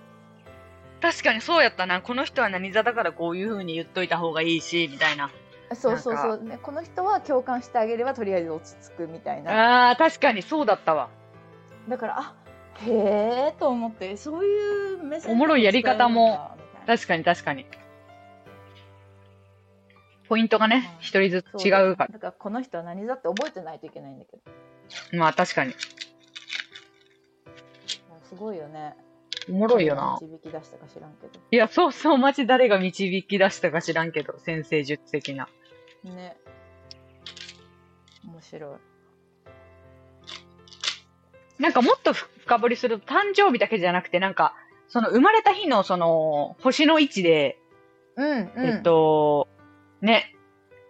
[1.02, 2.02] 確かにそうやったな。
[2.02, 5.28] この人は何座だからこういう風に言っといた方がいいし、みたいな。
[5.28, 5.34] ね
[5.76, 11.10] そうそうそう、ね、この人は共感してあげればとりあえず落ち着くみたいなああ、確かにそうだったわ。
[11.90, 12.36] だからあ
[12.86, 16.52] へえと思ってそういう目線おもろいやり方も
[16.86, 17.66] 確かに確かに。
[20.30, 24.42] ポイントがね、うん一人ずつ違うかだからこの人は何座って覚えてないといけないんだけど
[25.12, 25.20] ら。
[25.20, 25.74] まあ確かに。
[28.24, 28.96] すごいよね
[29.50, 30.18] おもろいよな。
[30.22, 35.48] 導き出したか知らんけいや、そうそう、マジ誰が導き出したか知らんけど、先生術的な。
[36.04, 36.38] どね
[38.26, 38.78] 面白い
[41.60, 44.56] なんかもっと深掘りすると誕生日だけじゃなくて、なんか、
[44.88, 47.58] その生まれた日のその、星の位置で、
[48.16, 48.66] うんうん。
[48.66, 49.48] えっと、
[50.02, 50.36] ね、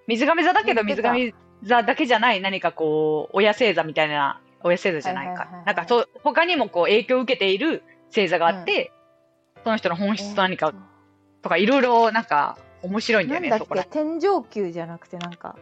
[0.08, 1.34] 水亀座だけど水亀
[1.64, 5.48] 座だけじゃない何かこう、親星座みたいな、親星座じゃないか。
[5.66, 8.92] なんかそう、他にもこう影響を受けている星座があって、
[9.64, 10.74] その人の本質と何か
[11.42, 15.56] とかいろいろなんか面白いんだよね、そこらけ天上級じゃなくてなんか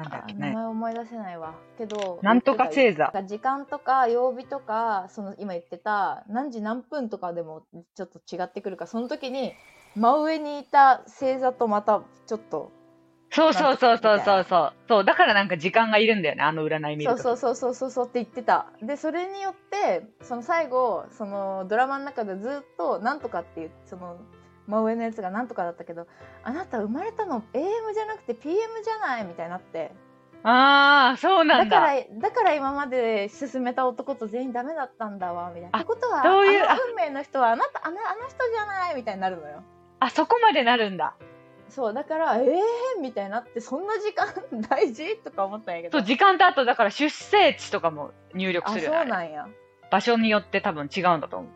[0.00, 0.54] なんだっけあ名ね。
[0.54, 3.12] 前思い出せないわけどなんとか星座。
[3.26, 7.62] 時間とか曜日とかその今言ってた何時何分とかでも
[7.94, 9.52] ちょっと違ってくるからその時に
[9.96, 12.72] 真上にいた星座とまたちょっと
[13.32, 14.72] そうそうそうそうそうそう。
[14.88, 17.16] そう、だからなんか時間がいるんだよね、あの占い見ると。
[17.16, 24.18] そうそうそうそうそうそうって言ってたでそれによってその最後そのドラマの中でずっとなんとかっていうその
[24.70, 26.06] 真上のやつがなんとかだったけど
[26.42, 29.92] あなた生まれたの AM じゃなくて PM じゃないみたいになって
[30.42, 31.80] ああ、そうなんだ。
[31.80, 35.68] だからだから今まで進めた男と全員ダメだったんだわみたいな。
[35.72, 39.62] あってことはそういう運命の人はあなたあのあの人じゃないみたいになるのよ。
[39.98, 41.14] あ、そこまでなるんだ。
[41.68, 44.26] そうだからええー、みたいになってそんな時間
[44.68, 45.98] 大事とか思ったんやけど。
[45.98, 48.96] そう、時間とあと、だから出生地とかも入力あするよね。
[48.98, 49.46] そうなんや。
[49.90, 51.50] 場所によって多分違うんだと思う。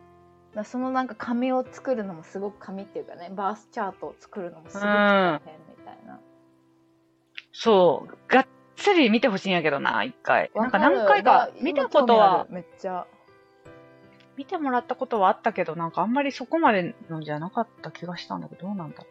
[0.55, 6.19] だそのなんか紙を作るのもすごく紙っていうかねバースチャートを作るのもすごく大変みたいな。
[7.51, 8.17] そう。
[8.27, 10.51] がっつり見てほしいんやけどな、一回。
[10.55, 13.07] なんか何回か見たことは、めっちゃ。
[14.35, 19.03] 見てもらったことはあったけど、なんかあんまりそこまでのじゃなかった気がしたんだけど、どうなんだ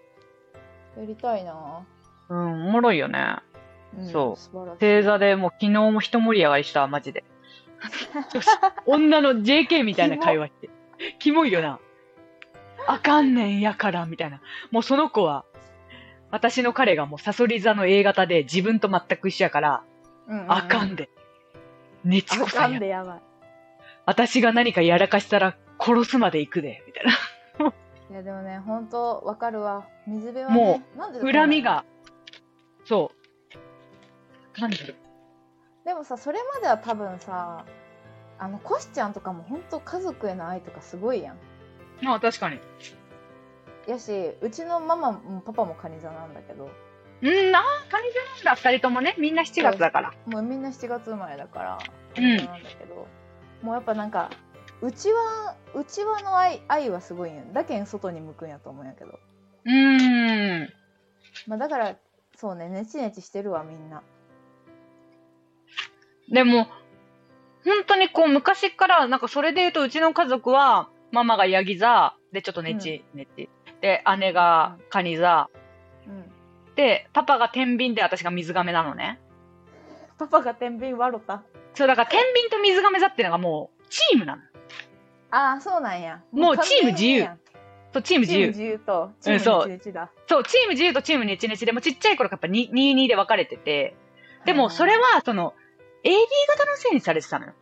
[0.99, 1.87] やりたいな。
[2.29, 3.19] うん、おもろいよね。
[3.99, 4.99] んそう素晴らしい。
[4.99, 7.25] 星座でもう昨日も一盛り上がりしたわ、マジで。
[8.87, 10.71] 女の JK みたいな会話して。
[11.19, 11.81] キモいよな。
[12.87, 14.41] あかんねんやから、みたいな。
[14.71, 15.45] もうその子は、
[16.31, 19.83] 私の彼がもうサソリ座の A 型で自分と全く一緒やから、
[20.27, 21.11] うんうんうんあかんで。
[22.03, 22.77] ねちこあかさんや。
[22.79, 23.21] んでやばい。
[24.07, 27.73] 私が何かやらかしたら殺すまで行くで、みたいな。
[28.11, 29.87] いやでもね、本当わかるわ。
[30.07, 31.63] 水辺は、ね、もなんで恨み。
[31.63, 31.85] が、
[32.85, 33.13] そ
[34.55, 34.59] う。
[34.59, 34.95] 感じる。
[35.85, 37.65] でもさ、それまでは多分さ、
[38.39, 41.39] あの、コシちゃんとかも本当家族への愛とかすごいやん。
[42.07, 42.61] あ確かに。
[43.87, 46.71] やし、うちのママもパパもカニ座なんだけど、
[47.23, 49.15] うん、ああ、カニ座なんだ、二人ともね。
[49.19, 50.13] みんな7月だから。
[50.27, 51.79] もうみんな7月生まれだから、
[52.17, 53.07] うんなんだけど、
[53.63, 54.31] もうやっぱなんか、
[54.83, 57.53] うちは、うちわの愛愛はすごいんやん。
[57.53, 59.19] だけん外に向くんやと思うんやけど。
[59.65, 60.69] うーん。
[61.47, 61.97] まあだから、
[62.37, 64.03] そうね、ネチネチしてるわ、みんな。
[66.31, 66.67] でも、
[67.65, 73.49] 本当にこう、昔から、なんかそれで言うと、うちの家族は、ママがヤギ座、で、ちょっとネチ、ネチ。
[73.81, 75.49] で、姉がカニ座。
[76.07, 76.25] うん。
[76.75, 79.21] で、パパが天秤で、私が水亀なのね。
[80.19, 81.43] パパが天秤笑った。
[81.75, 84.43] そう、だから天秤と水亀座っていうのがもう、チームなの。
[85.31, 86.23] ああ、そうなんや。
[86.33, 87.39] もうチーム自由完
[87.95, 88.41] そう、チーム自由。
[88.41, 89.41] チーム自由と、チーム。
[89.41, 89.65] そ
[90.41, 93.95] う、チーム自由とチームネチネチでもちっちゃい頃からやっぱ2、2で分かれてて、
[94.45, 95.55] でもそれは、その、
[96.05, 96.13] AB
[96.49, 97.53] 型のせいにされてたのよ。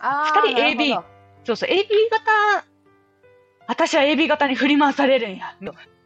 [0.00, 1.02] あー、二人 AB
[1.44, 2.64] そうそう、AB 型、
[3.66, 5.56] 私は AB 型に振り回されるんや。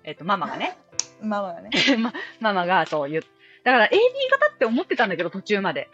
[0.05, 0.79] えっ、と、ママがね。
[1.21, 1.71] ど ママがね。
[1.99, 3.25] ま、ママがそう言う。
[3.65, 3.91] だから AB
[4.31, 5.89] 型って思ってたんだけど、途中まで。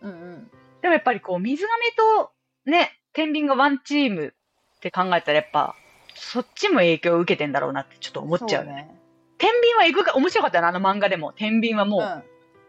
[0.00, 0.50] うんうん。
[0.80, 2.32] でもやっぱりこう、水亀と、
[2.66, 4.34] ね、天秤がワンチーム
[4.76, 5.76] って考えたらやっぱ、
[6.14, 8.70] そっちも影響を受けてんだろうなってちょっと思っちゃうね。
[8.70, 9.00] そね。
[9.38, 11.32] 天秤は行くか、面白かったよな、あの漫画でも。
[11.32, 12.24] 天秤はもう、うん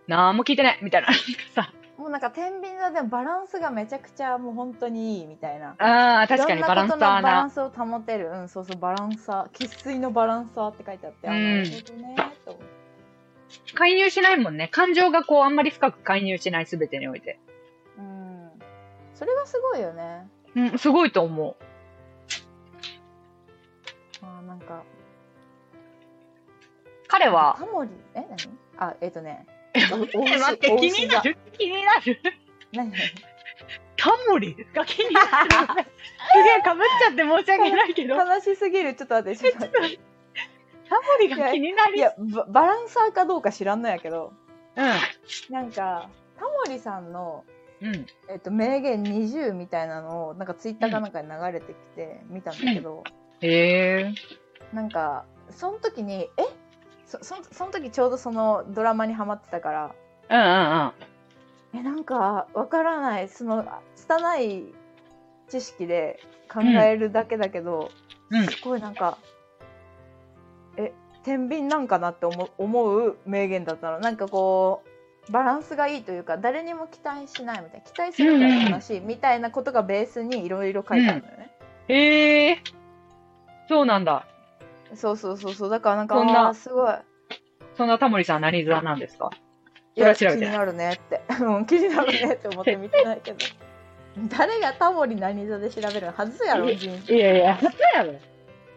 [0.05, 1.07] なんも聞いてない、みたいな。
[1.55, 5.75] さ、もうなんか天秤座でもバランスがめちゃくちゃもう本当にいいみたいな。
[5.77, 7.51] ああ、確かにバランサーなバラなン。
[7.51, 8.29] スを保てる。
[8.31, 9.49] うん、そうそう、バランサー。
[9.53, 12.15] 生粋のバランサーって書いてあって、あ、うんなるほどね、
[12.45, 13.73] と思って。
[13.75, 14.67] 介入しないもんね。
[14.69, 17.39] 感情がこう、あんまり深く介入しない、すべてにおいて。
[17.99, 18.49] うん。
[19.13, 20.27] それがすごいよね。
[20.55, 21.55] うん、すごいと思う。
[24.23, 24.81] あーなんか、
[27.07, 28.57] 彼は、タモリ、え何？
[28.77, 32.19] あ、えっ、とね、え、お待って、気になる気になる？
[32.73, 32.99] 何何
[33.97, 35.27] タモリが気になる。
[36.33, 38.17] すげえかぶっちゃって申し訳ないけど。
[38.17, 38.95] タモ悲しすぎる。
[38.95, 40.13] ちょっと待って、ちょっと待って。
[41.21, 41.97] リが気になる。
[41.97, 44.33] いやバ、バランサーかどうか知らんのやけど、
[44.75, 47.43] うなんか、タモリさんの、
[47.81, 47.85] ん。
[47.85, 48.05] うん。
[48.29, 53.03] えっと、名言20みたいなのを、なんかツイッターかなんかに流れてきて見たんだけど、
[53.41, 54.13] へえ。
[54.73, 56.43] なんか、その時に、え
[57.13, 59.95] そそその時ちょうどそのドラマにハマってたから、
[60.29, 60.93] うんうん
[61.73, 61.79] うん。
[61.79, 64.63] え、なんか、わからない、その、拙い
[65.49, 66.19] 知識で
[66.51, 67.91] 考えるだけだけど、
[68.29, 69.17] うんすごいなんか、
[70.77, 70.91] え、
[71.23, 73.99] 天秤なんかなって思う思う名言だったの。
[73.99, 74.81] なんかこ
[75.29, 81.51] う、バランスがいいというか誰にも期待しないみたいな期待するから楽しいみたいなことがベースにいろいろ書いてあるんだよね、
[81.87, 82.57] へえ。
[83.69, 84.27] そうなんだ。
[84.95, 85.69] そうそうそうそう。
[85.69, 86.93] だからなんかそんなあーすごい。
[87.75, 89.29] そんなタモリさん何座なんですか？
[89.95, 90.51] いやそれは調べて。
[90.51, 91.21] ない気になるねって。
[91.43, 93.37] うん気になるねって思って見てないけど。
[94.37, 96.13] 誰がタモリ何座で調べるの？
[96.13, 97.65] 外すやろい人いやいや、初
[97.95, 98.13] やろ。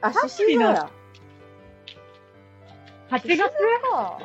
[0.00, 0.90] あ獅子座や。
[3.10, 3.38] 8月？
[3.38, 4.18] か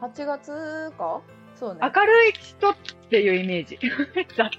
[0.00, 1.20] 8月か？
[1.54, 1.80] そうね。
[1.94, 2.76] 明るい人っ
[3.10, 3.78] ていうイメージ。
[4.36, 4.50] 雑。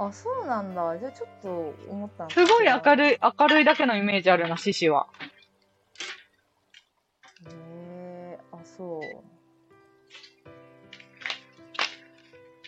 [0.00, 0.96] あそうなんだ。
[0.96, 5.08] じゃあちょっと思ったのすごい明いるい、明るいだけのイメージあるな、獅子は。
[7.44, 9.00] へえあそう。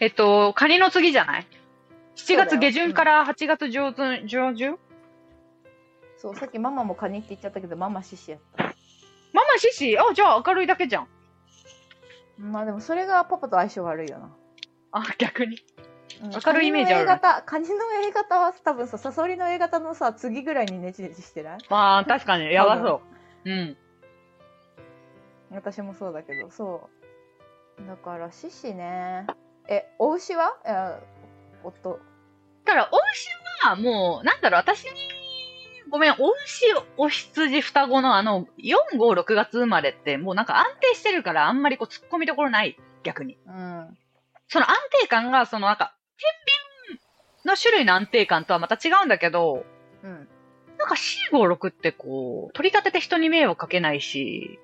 [0.01, 1.47] えっと、カニの次じゃない
[2.17, 4.79] ?7 月下旬から8月上旬、上旬？
[6.17, 8.65] そうさっきママもカニって言っちゃったけどママ獅子やった。
[8.65, 9.99] ママ獅子？
[9.99, 11.09] あ、じゃあ明るいだけじゃん。
[12.39, 14.35] まあでもそれがパパと相性悪いよな、
[14.91, 15.59] あ、逆に。
[16.23, 16.31] うん。
[16.31, 17.07] 明るいイメージある。
[17.07, 17.75] カニの A 型カニの
[18.09, 21.59] A 型は多分さサソリの A 型のさ次ぐらいにネチネチしてない？
[21.69, 23.03] まあ、確かに、やばそ
[23.45, 23.51] う。
[23.51, 23.77] うん。
[25.53, 26.51] 私もそうだけど。
[26.51, 26.89] そ
[27.83, 27.87] う。
[27.89, 29.27] だから獅子ね。
[29.69, 30.57] えお牛は？
[30.65, 31.01] いや
[31.65, 31.99] 夫。
[32.65, 33.29] だから、お牛
[33.69, 34.91] はもう、なんだろう、私に、
[35.91, 36.67] ごめん、お牛、
[36.99, 43.39] お羊、双子のあの、4、5、6月生まれって、もうなんか安定してるから、あんまりこう、突っ込みどころない、逆に。
[43.47, 43.99] うん。
[44.49, 45.95] その安定感が、そのなんか、
[47.45, 49.65] の種類の安定感とはまた違うんだけど、
[50.03, 50.29] うん
[50.79, 54.59] なんか C56 ってこう、取り立てて人に迷惑かけないし、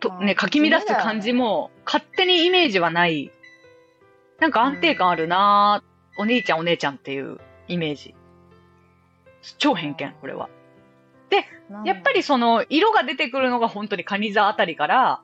[0.00, 3.32] とまあね、かき乱す感じも、勝手にイメージはない。
[4.38, 7.38] なんか安定感あるなぁ、お兄ちゃんお姉ちゃんっていう
[7.68, 8.14] イメージ。
[9.56, 10.50] 超偏見、これは。
[11.70, 15.22] なんやっぱりその、色が出てくるのが本当にカニ座あたりから、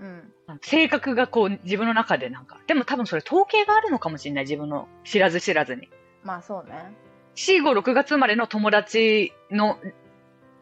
[0.00, 0.31] うん
[0.62, 5.88] 性格がこう自分の中でなんか、でも多分それ統計があるのかもしれない、自分の知らず知らずに。
[6.22, 6.92] まあそうね。
[7.34, 9.78] C5、6月生まれの友達の、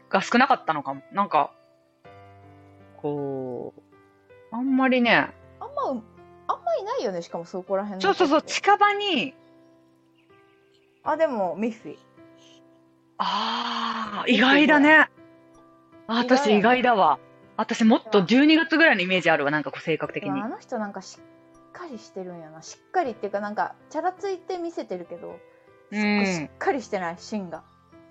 [0.08, 1.02] が少なかったのかも。
[1.12, 1.52] なんか、
[2.98, 3.82] こう、
[4.54, 6.02] あんまりね、あんまう
[6.46, 7.22] あんまいないよね。
[7.22, 8.14] しかもそこら辺の。
[8.14, 9.34] そうそうそう、近場に、
[11.02, 11.96] あでもミッフィー。
[13.18, 15.08] ああ、意外だね。
[16.06, 17.18] あ私意外だわ。
[17.60, 20.48] 私もっと12月ぐらいのイメージあるわ、なんかこう性格的にあ。
[20.48, 25.38] の人なんかしっかりしてるんやなしっかりっていうかなんかチャラついて見せてるけど
[25.92, 26.48] しっん。
[26.58, 27.62] かりしてない芯が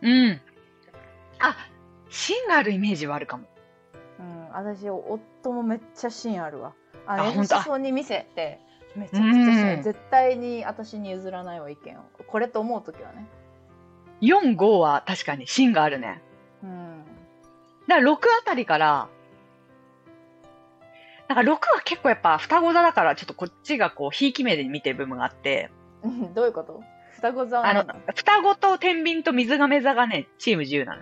[0.04, 0.41] うん。
[1.39, 1.56] あ、
[2.10, 3.45] 芯があるイメージはあるかも。
[4.20, 6.74] うん私夫もめっちゃ芯あるわ
[7.08, 8.60] あ優しあほんとあそうに見せて
[8.95, 13.26] めちゃくちゃ芯うん絶対に私に譲らないわ意見をこれと思う時はね
[14.22, 16.22] 4、5は確かに芯があるね。
[16.64, 17.04] うん
[17.88, 19.08] だから6あたりから、
[21.30, 25.69] なんか6は結構やっぱ双子座だからちょっとこっちがこう、ひいき目で見てる部分があって、
[26.03, 26.34] うん。
[26.34, 26.82] どういうこと？
[27.15, 31.01] 双子座あのな、双子と天秤と水亀座がね、チーム自由なの。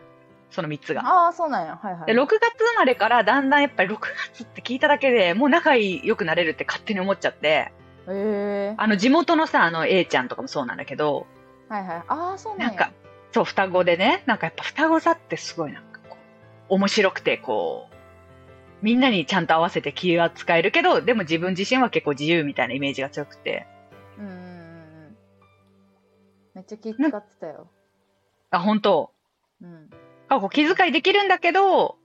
[0.49, 1.01] その3つが。
[1.05, 1.79] ああそうなんや。
[1.81, 2.05] はいはい。
[2.07, 3.99] で、6月生まれからだんだんやっぱり6
[4.33, 7.73] 月って聞いただけでもう仲良くなれるって勝手に思っちゃって、へ
[8.07, 11.27] えあの地元のさ、あの A ちゃんとかもそうなんだけど、
[11.69, 12.03] はいはい。
[12.07, 12.67] ああそうなんや。
[12.69, 12.91] なんか
[13.31, 16.17] そう、双子でね、なんかやっぱ双子座ってすごいなんかこ
[16.69, 17.96] う、面白くてこう、
[18.81, 23.65] みんなにちゃんと合わせて気は使えるけど、でも自分自身は結構自由みたいなイメージが強くて。
[24.17, 24.37] うんうんうん。
[24.37, 24.47] うん
[26.55, 27.69] めっちゃ気使ってたよ。
[28.49, 29.11] あ、本当。
[29.61, 29.89] うん。
[30.27, 31.97] あこう気遣いできるんだけど、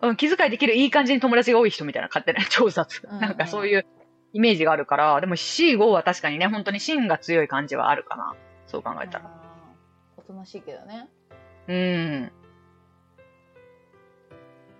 [0.00, 3.20] うん、気遣いできるいい感じに友達が多い人みたいな勝手な 調査うんうん。
[3.20, 3.86] なんかそういう
[4.32, 8.34] イメージがあるから、でも C5 は確かにね、本当に芯が強い感じはあるかな。
[8.66, 9.30] そう考えたら。
[10.16, 11.08] おとなしいけどね。
[11.68, 12.32] うん。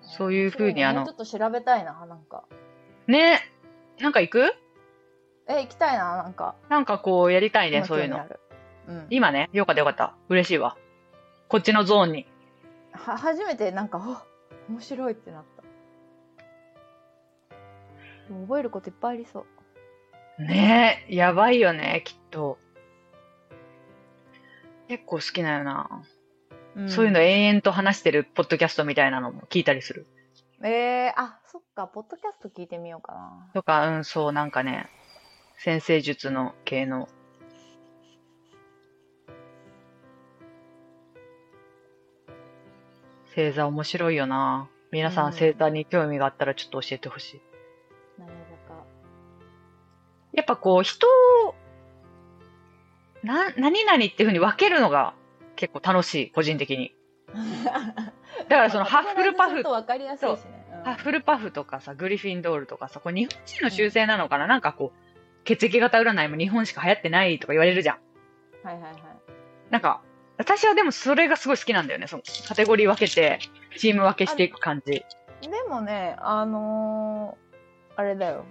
[0.07, 2.45] そういう風にあのちょっと調べたいななんか。
[3.07, 3.41] ね。
[4.01, 4.55] なんか行く？
[5.49, 6.55] え行きたいななんか。
[6.69, 8.25] なんかこうやりたいね、そういうの。
[8.89, 9.07] うん。
[9.11, 10.15] 今ね、よかったよかった。
[10.29, 10.77] 嬉しいわ。
[11.49, 12.27] こっちのゾーンに。
[12.93, 14.25] は初めてなんかあ
[14.69, 15.63] 面白いってなった。
[18.43, 19.47] 覚えることいっぱいありそ
[20.39, 20.43] う。
[20.43, 21.07] ね。
[21.09, 22.59] え、やばいよね、きっと。
[24.89, 26.03] 結構好きだよな。
[26.77, 30.07] うんそういうの延々と話してるポッドキャストみたいなのも聞いたりする。
[30.63, 34.89] えー、あそっかポッドキャスト聞いてみようかなとか、うん、そう、なんかね、
[35.59, 37.09] 先生術の系の。
[43.35, 44.69] 星座面白いよな。
[44.93, 47.41] 皆さうんん星座に興味があったらちょっと教えてほしい。
[48.19, 48.29] 何
[50.33, 51.07] やっぱこう、人
[51.47, 51.55] を、
[53.23, 55.15] な、何々っていうふうに分けるのが
[55.57, 56.95] 結構楽しい、個人的に。
[58.49, 67.99] だからそのハッフルパフと分かりやすいしね、うんハッフルパフとかさ、グリフィンドールとかさ、これ日本人の習性なのかな、なんかこう、血液型占いも日本しか流行ってないとか言われるじゃん。
[68.63, 68.93] はいはいはい。
[69.71, 70.03] なんか、
[70.37, 72.07] 私はでもそれがすごい好きなんだよね。
[72.07, 73.41] そのカテゴリー分けて、
[73.79, 74.93] チーム分けしていく感じ。
[74.93, 75.05] で
[75.69, 77.47] もね、あのー
[77.99, 78.45] あれだよ。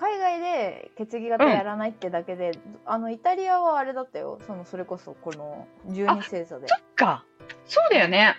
[0.00, 2.52] 海外で血液型やらないってだけで、
[2.86, 4.38] あの、イタリアはあれだったよ。
[4.46, 6.68] その、それこそ、この、12星座で。
[6.68, 7.24] そっか。
[7.66, 8.36] そうだよね。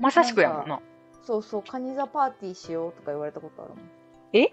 [0.00, 0.80] まさしくやもんな。
[1.22, 3.90] そうそう、カニ座パーティーしようとか言われたことあるもん。
[4.32, 4.52] え？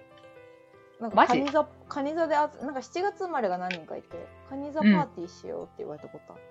[0.99, 1.29] なんかマジ？
[1.29, 6.43] カニ座、カニ座であつ、なんか7月生まれが何人かいて、カニ座パーティーしようって言われたことある。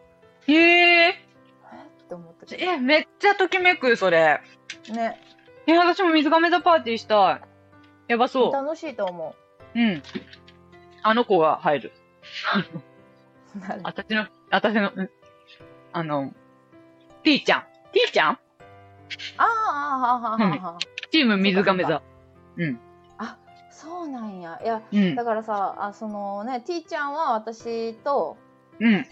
[0.52, 1.08] へえ。
[1.10, 1.10] え？
[1.10, 2.72] って思ったけど。
[2.72, 4.40] え、めっちゃときめく、それ。
[4.92, 5.20] ね、
[5.68, 7.40] え、私も水亀座パーティーしたい。
[8.09, 8.52] やばそう。
[8.52, 9.34] 楽しいと思
[9.74, 10.02] うん。
[11.02, 11.92] あの子が入る。
[13.54, 13.59] う。
[13.61, 15.11] なる私の、私の、うん
[15.92, 16.32] あの、
[17.22, 17.64] T ちゃん。
[17.92, 18.32] T ちゃん？
[18.32, 18.38] あ
[19.38, 19.44] あ、あ
[19.94, 20.78] あ、はあ、はあ、はあ。
[21.11, 22.02] チーム水亀座。
[22.56, 22.80] うん。
[23.78, 24.61] そうなんや。
[24.61, 25.24] いや、うんだ。
[25.24, 28.36] からさ、あそのね、T ちゃんは私と、
[28.80, 29.06] うん。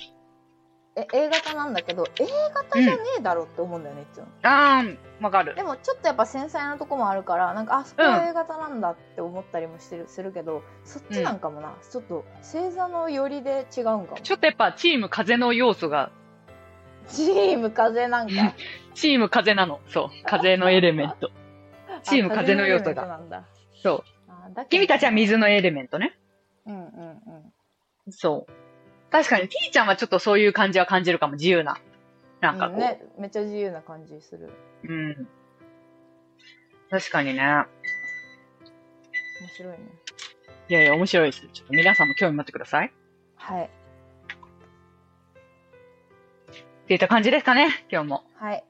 [0.96, 4.26] え、A 型なんだけど、A 型じゃねえだろって思うんだよね、いつも。
[4.42, 5.62] あー、わかるで。
[5.62, 14.20] もちょっとやっぱ繊細なとこもあるから、なんか、あ、そこは A 型なんだって思ったりもしてる、するけど、そっちなんかもな、ちょっと星座の寄りで違うんかも。
[14.22, 16.10] ちょっとやっぱチーム風の要素が、
[17.08, 18.54] チーム風なんか。
[18.94, 19.80] チーム風なの。
[19.88, 20.08] そう。
[20.24, 21.30] 風のエレメント。
[22.02, 23.20] チーム風の要素が。
[23.82, 24.64] そう。
[24.70, 26.18] 君たちは水のエレメントね。
[26.66, 26.82] うんうん
[28.06, 28.12] うん。
[28.12, 28.65] そう。
[29.10, 31.34] 確かに T ちゃんはちょっとそういう感じは感じるかも。
[31.34, 31.78] 自由な。
[32.40, 32.74] なんかこう。
[32.74, 34.50] うんね、めっちゃ自由な感じする。
[34.84, 35.28] うん。
[36.90, 37.42] 確かにね。
[37.42, 37.66] 面
[39.56, 39.78] 白いね。
[40.68, 41.48] いやいや、面白いです。
[41.52, 42.92] ちょっと皆さんも興味持ってください。
[43.36, 43.64] はい。
[43.64, 43.68] っ
[46.86, 48.24] ていった感じですかね、今日も。
[48.36, 48.64] はい。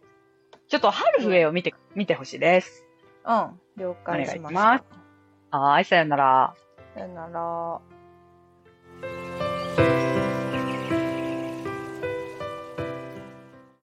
[0.68, 2.84] ちょっと春笛を見て、見てほしいです。
[3.24, 3.60] うん。
[3.76, 4.60] 了解しました。
[4.60, 4.84] お願いします
[5.50, 6.54] はーい、さよなら。
[6.94, 7.95] さよなら。